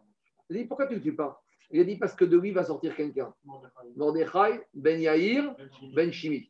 [0.50, 1.43] Il dit Pourquoi tu ne le tues pas?
[1.72, 3.34] Il a dit Parce que de lui va sortir quelqu'un.
[3.96, 5.56] Mordechai, Ben Yair,
[5.96, 6.50] Ben Shimi.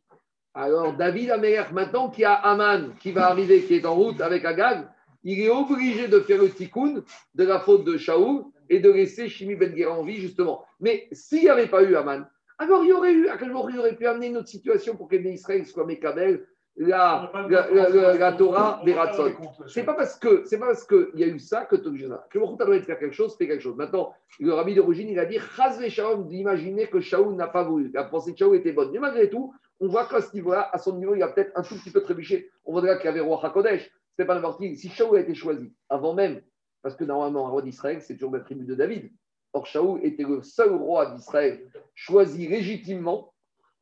[0.54, 4.22] Alors, David Améler, maintenant qu'il y a Aman qui va arriver, qui est en route
[4.22, 4.88] avec Agag,
[5.24, 7.04] il est obligé de faire le tikkun
[7.34, 10.64] de la faute de Shaoul et de laisser Shimi Ben en vie, justement.
[10.80, 12.26] Mais s'il n'y avait pas eu Aman,
[12.60, 14.96] alors il y aurait eu, à quel moment il aurait pu amener une autre situation
[14.96, 16.46] pour que Israël soient Mekabel,
[16.76, 19.32] la, la, la, Torah des Ratson.
[19.68, 22.08] C'est pas parce que c'est pas parce qu'il y a eu ça que tu es
[22.08, 22.26] ça.
[22.32, 23.76] Que le doit faire quelque chose, fait quelque chose.
[23.76, 27.92] Maintenant, le rabbi d'origine, il a dit Chaz Shalom d'imaginer que Shaoul n'a pas voulu.
[27.94, 28.92] La pensée de Shaoul était bonne.
[28.92, 31.62] Mais malgré tout, on voit qu'à ce niveau-là, à son niveau, il a peut-être un
[31.62, 32.50] tout petit peu trébuché.
[32.66, 33.92] On voudrait qu'il y avait roi Hakodesh.
[34.18, 34.76] N'importe qui.
[34.76, 36.42] Si Shaoul a été choisi avant même,
[36.82, 39.12] parce que normalement, un roi d'Israël, c'est toujours la tribu de David.
[39.54, 43.33] Or, Shaoul était le seul roi d'Israël choisi légitimement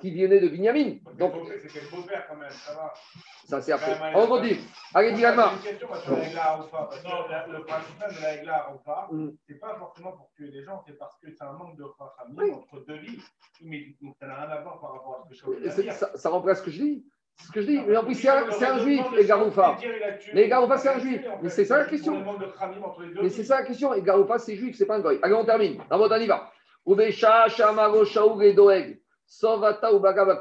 [0.01, 0.97] qui venait de Binyamin.
[1.17, 2.93] Donc, c'était le beau-père quand même, ça va.
[3.45, 3.97] Ça, c'est après.
[4.15, 4.59] On redit.
[4.93, 6.89] Allez, dis la une question sur la ou pas.
[7.49, 9.29] le principal de la pas, mm.
[9.47, 11.85] c'est pas forcément pour tuer des gens, c'est parce que c'est un manque de
[12.17, 13.19] famille entre deux vies.
[13.61, 16.29] Mais ça n'a rien à voir par rapport à ce que je veux ça, ça
[16.29, 17.05] remplace ce que je dis.
[17.37, 17.79] C'est ce que je dis.
[17.87, 19.77] Mais en plus, c'est un, juif, les Garoufa.
[20.33, 21.21] Les Garoufa, c'est un juif.
[21.41, 22.23] Mais c'est ça la question.
[23.21, 23.93] Mais c'est ça la question.
[23.93, 25.19] Et Garoufa, c'est juif, c'est pas un goy.
[25.21, 25.81] Allez, on termine.
[25.89, 26.51] Dans votre on y va.
[26.85, 29.00] Ubesha, Shamaro, Shaoug et Doeg.
[29.31, 30.37] Sovata ou Bagaba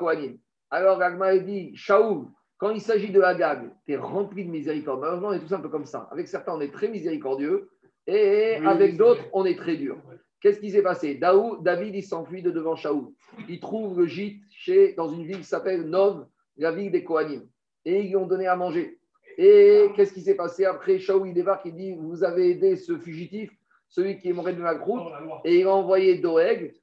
[0.69, 2.27] Alors, Agma dit Shaoul,
[2.59, 5.01] Quand il s'agit de Agag, tu es rempli de miséricorde.
[5.01, 6.09] Malheureusement, on est tous un peu comme ça.
[6.11, 7.71] Avec certains, on est très miséricordieux
[8.09, 9.97] et avec d'autres, on est très dur.
[10.41, 11.15] Qu'est-ce qui s'est passé?
[11.15, 13.13] David, il s'enfuit de devant Shaoul.
[13.49, 16.27] Il trouve le gîte chez, dans une ville qui s'appelle Nov,
[16.57, 17.47] la ville des Kohanim.
[17.85, 18.99] Et ils lui ont donné à manger.
[19.39, 22.99] Et qu'est-ce qui s'est passé après Shaoul, il débarque, il dit Vous avez aidé ce
[22.99, 23.53] fugitif,
[23.89, 25.13] celui qui est mort de la croûte.
[25.45, 26.75] Et il a envoyé Doeg.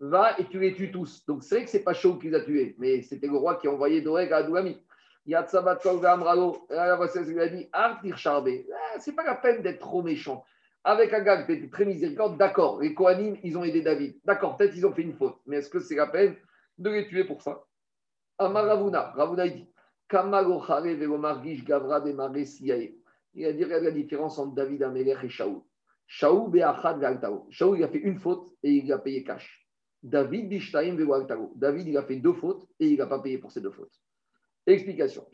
[0.00, 1.24] Va et tu les tues tous.
[1.26, 3.36] Donc c'est vrai que ce n'est pas Shaoul qui les a tués, mais c'était le
[3.36, 4.82] roi qui a envoyé Doeg à Adouami.
[5.26, 6.66] Yatsabat Amralo.
[6.68, 8.16] La lui a dit Artir.
[8.26, 10.44] Ah, c'est pas la peine d'être trop méchant.
[10.84, 12.80] Avec Agag, tu étais très miséricorde, d'accord.
[12.80, 14.18] Les Kohanim, ils ont aidé David.
[14.24, 15.36] D'accord, peut-être ils ont fait une faute.
[15.46, 16.34] Mais est-ce que c'est la peine
[16.78, 17.62] de les tuer pour ça?
[18.38, 19.12] Amar Ravuna.
[19.12, 19.68] Ravuna, il dit
[20.10, 22.02] Gavra
[23.34, 25.62] Il a la différence entre David Amelech et Shaoul.
[26.06, 27.46] Shaoul Beachad Galtao.
[27.50, 29.66] Shaoul, il a fait une faute et il a payé cash.
[30.02, 30.96] David Bishtaim
[31.54, 33.94] David, il a fait deux fautes et il n'a pas payé pour ces deux fautes.
[34.66, 35.26] Explication.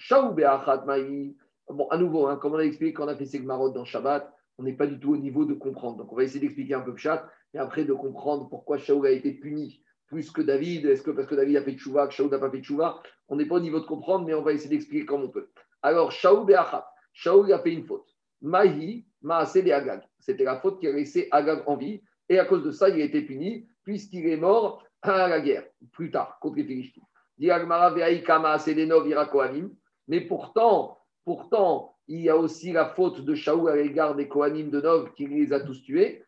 [1.71, 4.33] Bon, à nouveau, hein, comme on a expliqué quand on a fait Segmarot dans Shabbat,
[4.57, 5.99] on n'est pas du tout au niveau de comprendre.
[5.99, 9.11] Donc, on va essayer d'expliquer un peu Pshat, et après de comprendre pourquoi Shaoul a
[9.11, 10.87] été puni plus que David.
[10.87, 13.03] Est-ce que parce que David a fait Tchouva, que Shaoul n'a pas fait Tchouva?
[13.29, 15.51] On n'est pas au niveau de comprendre, mais on va essayer d'expliquer comme on peut.
[15.83, 16.87] Alors, Shaoul Be'achat.
[17.13, 18.09] Shaoul a fait une faute.
[18.43, 20.03] Mahi, Maasé Agag.
[20.19, 23.01] C'était la faute qui a laissé Agag en vie, et à cause de ça, il
[23.01, 27.03] a été puni, puisqu'il est mort à la guerre, plus tard, contre les Philistines.
[30.09, 34.71] Mais pourtant, pourtant, il y a aussi la faute de Shaou à l'égard des Kohanim
[34.71, 36.25] de Nov qui les a tous tués.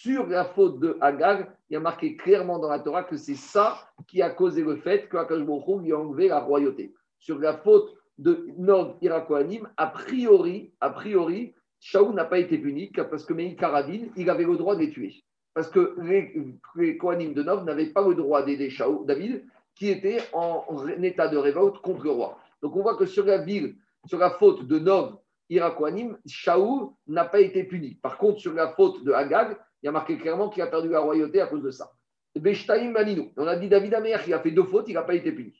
[0.00, 3.34] Sur la faute de Agag, il y a marqué clairement dans la Torah que c'est
[3.34, 3.78] ça
[4.08, 6.94] qui a causé le fait que Akash lui a enlevé la royauté.
[7.18, 12.90] Sur la faute de Nov Irakoanim, a priori, a priori, Shaou n'a pas été puni
[13.10, 15.22] parce que Meï Karadin, il avait le droit de les tuer.
[15.52, 16.32] Parce que les,
[16.74, 20.64] les Kohanim de Nov n'avaient pas le droit d'aider Shaou, David, qui était en,
[21.02, 22.38] état de révolte contre le roi.
[22.62, 23.76] Donc on voit que sur la ville,
[24.06, 25.18] sur la faute de Nov,
[25.52, 27.96] Irakoanim, Shaou n'a pas été puni.
[27.96, 30.88] Par contre, sur la faute de Agag, il y a marqué clairement qu'il a perdu
[30.88, 31.92] la royauté à cause de ça.
[32.34, 32.94] Beshtaim
[33.36, 35.52] On a dit David Amer qui a fait deux fautes, il n'a pas été puni.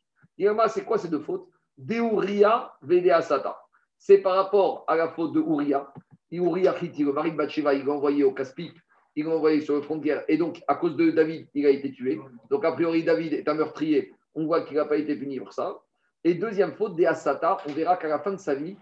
[0.68, 1.47] C'est quoi ces deux fautes?
[1.76, 3.59] Deuria Vedeasata.
[3.99, 5.93] C'est par rapport à la faute de Uriah
[6.30, 8.74] Uriah le mari de Bathsheba, il l'a envoyé au Caspic,
[9.14, 10.24] il l'a envoyé sur le front de guerre.
[10.28, 12.18] Et donc, à cause de David, il a été tué.
[12.49, 14.14] Donc, a priori, David est un meurtrier.
[14.34, 15.78] On voit qu'il n'a pas été puni pour ça.
[16.24, 18.76] Et deuxième faute, des Asata, on verra qu'à la fin de sa vie,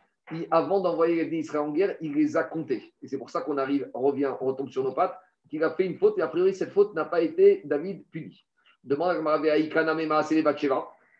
[0.50, 2.92] avant d'envoyer les Israël en guerre, il les a comptés.
[3.02, 5.18] Et c'est pour ça qu'on arrive, on revient, on retombe sur nos pattes,
[5.48, 6.18] qu'il a fait une faute.
[6.18, 8.44] Et a priori, cette faute n'a pas été David puni.
[8.84, 9.40] Demande à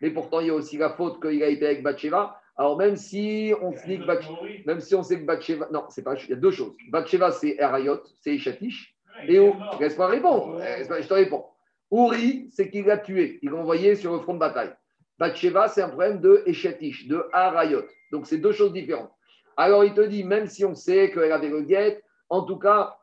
[0.00, 2.40] Mais pourtant, il y a aussi la faute qu'il a été avec Bathsheba.
[2.56, 6.14] Alors, même si on sait que, même si on sait que Batsheva, non, c'est pas,
[6.14, 6.74] il y a deux choses.
[6.90, 8.94] Batsheva, c'est Erayot, c'est Eshatish.
[9.26, 9.38] Et
[9.78, 11.46] laisse-moi répondre, je te réponds.
[11.90, 14.72] Uri, c'est qu'il l'a tué, il l'a envoyé sur le front de bataille.
[15.20, 17.84] Batsheva, c'est un problème de Eshatish, de Arayot.
[18.10, 19.12] Donc, c'est deux choses différentes.
[19.54, 22.96] Alors, il te dit, même si on sait qu'elle avait le guet, en tout cas,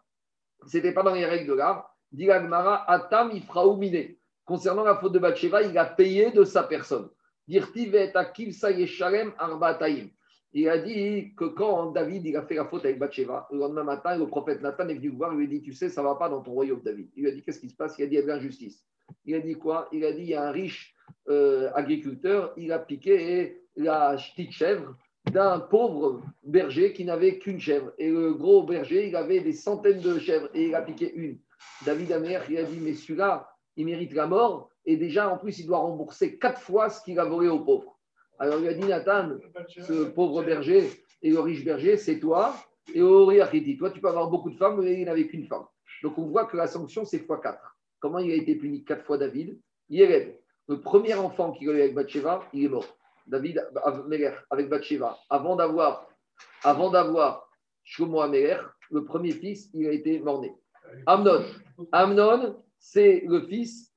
[0.66, 1.96] ce n'était pas dans les règles de l'art.
[2.12, 4.16] Dit Atam Ifraoumine.
[4.46, 7.10] Concernant la faute de Batsheva, il a payé de sa personne.
[7.48, 7.60] Il
[10.70, 14.18] a dit que quand David il a fait la faute avec Bathsheba, le lendemain matin,
[14.18, 16.16] le prophète Nathan est venu voir, il lui a dit Tu sais, ça ne va
[16.16, 17.10] pas dans ton royaume, David.
[17.16, 17.98] Il lui a dit Qu'est-ce qui se passe?
[18.00, 18.84] Il a dit Il y a de l'injustice.
[19.26, 19.88] Il a dit quoi?
[19.92, 20.96] Il a dit Il y a un riche
[21.30, 24.96] euh, agriculteur, il a piqué la petite chèvre
[25.32, 27.92] d'un pauvre berger qui n'avait qu'une chèvre.
[27.98, 31.38] Et le gros berger, il avait des centaines de chèvres et il a piqué une.
[31.86, 35.60] David Amer, il a dit Mais celui-là, il mérite la mort et déjà, en plus,
[35.60, 38.00] il doit rembourser quatre fois ce qu'il a volé aux pauvres.
[38.40, 39.32] Alors, il a dit, Nathan,
[39.68, 40.90] ce pauvre berger
[41.22, 42.56] et le riche berger, c'est toi.
[42.94, 43.40] Et Ori
[43.78, 45.66] toi, tu peux avoir beaucoup de femmes, mais il n'avait qu'une femme.
[46.04, 47.77] Donc, on voit que la sanction, c'est fois quatre.
[48.00, 50.36] Comment il a été puni quatre fois, David Yéred,
[50.68, 52.98] le premier enfant qu'il a avec Bathsheba, il est mort.
[53.26, 53.66] David
[54.50, 56.08] avec Bathsheba, avant d'avoir
[56.64, 57.50] avant d'avoir
[58.22, 58.58] Améler,
[58.92, 60.54] le premier fils, il a été mort-né.
[61.06, 61.44] Amnon.
[61.92, 63.94] Amnon, c'est le fils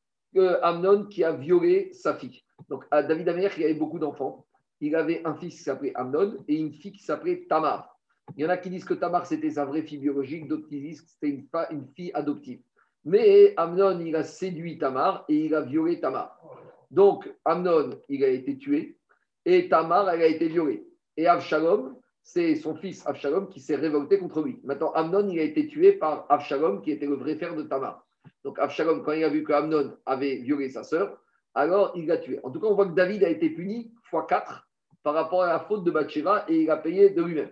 [0.63, 2.43] Amnon qui a violé sa fille.
[2.69, 4.47] Donc, David Amer, il avait beaucoup d'enfants.
[4.81, 7.97] Il avait un fils qui s'appelait Amnon et une fille qui s'appelait Tamar.
[8.37, 10.81] Il y en a qui disent que Tamar, c'était sa vraie fille biologique, d'autres qui
[10.81, 12.63] disent que c'était une fille adoptive.
[13.05, 16.39] Mais Amnon, il a séduit Tamar et il a violé Tamar.
[16.91, 18.99] Donc, Amnon, il a été tué
[19.45, 20.87] et Tamar, elle a été violée.
[21.17, 24.61] Et Avshalom, c'est son fils Avshalom qui s'est révolté contre lui.
[24.65, 28.05] Maintenant, Amnon, il a été tué par Avshalom, qui était le vrai frère de Tamar.
[28.45, 31.19] Donc Absalom, quand il a vu que Amnon avait violé sa sœur,
[31.55, 32.41] alors il l'a tué.
[32.43, 34.69] En tout cas, on voit que David a été puni fois 4
[35.03, 37.51] par rapport à la faute de Bathsheba et il a payé de lui-même.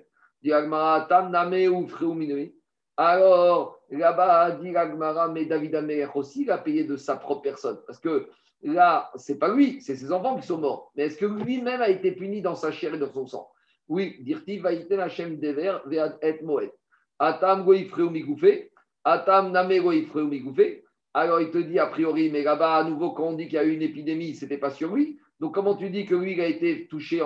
[3.01, 7.78] Alors, là-bas, dit Agmara, mais David Améler aussi, il a payé de sa propre personne.
[7.86, 8.28] Parce que
[8.61, 10.90] là, c'est pas lui, c'est ses enfants qui sont morts.
[10.96, 13.49] Mais est-ce que lui-même a été puni dans sa chair et dans son sang?
[13.86, 16.72] Oui, dirti vaïten Hashem dever vead et moed.
[17.20, 18.72] Atam goifreu migoufé,
[19.05, 20.84] atam name goifreu migoufé.
[21.14, 23.59] Alors il te dit a priori, mais là-bas, à nouveau, quand on dit qu'il y
[23.59, 25.20] a eu une épidémie, c'était pas sur lui.
[25.38, 27.22] Donc comment tu dis que lui, il a été touché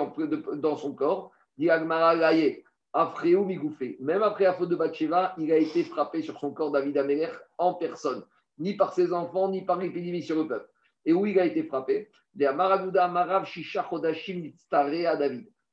[0.57, 1.31] dans son corps?
[1.57, 2.15] Dit Agmara
[2.93, 3.03] Laye,
[3.35, 3.97] Afreu migoufé.
[3.99, 7.29] Même après la faute de Bathsheba, il a été frappé sur son corps David Améler
[7.57, 8.23] en personne,
[8.59, 10.69] ni par ses enfants, ni par l'épidémie sur le peuple.
[11.05, 12.09] Et où il a été frappé?
[12.35, 13.05] David.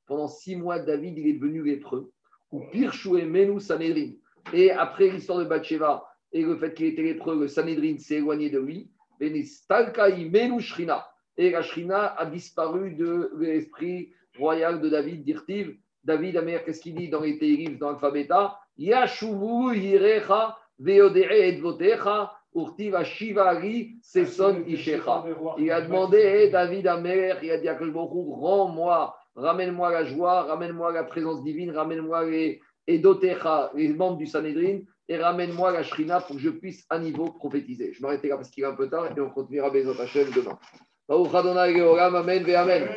[0.06, 2.12] Pendant six mois, David il est devenu lépreux.
[2.50, 4.12] Ou pire, Menu Sanedrin.
[4.52, 8.50] Et après l'histoire de Bathsheba et le fait qu'il était lépreux, le Sanedrin s'est éloigné
[8.50, 8.90] de lui.
[11.36, 15.76] Et la Shrina a disparu de l'esprit royal de David, d'Irtiv.
[16.04, 18.28] David, Amer, qu'est-ce qu'il dit dans les Térifs, dans l'alphabet
[18.78, 25.24] Yashuvu Yirecha Veodere Edvotecha Urtiv Shivari Seson Ishecha.
[25.58, 31.04] Il a demandé, David Amer, il a dit à rends-moi ramène-moi la joie, ramène-moi la
[31.04, 36.42] présence divine, ramène-moi les Edotecha, les membres du Sanhedrin, et ramène-moi la Shrina pour que
[36.42, 37.92] je puisse à niveau prophétiser.
[37.92, 40.58] Je m'arrêterai là parce qu'il est un peu tard et on continuera Bezot Hashem demain.
[41.08, 42.88] Amen, Amen.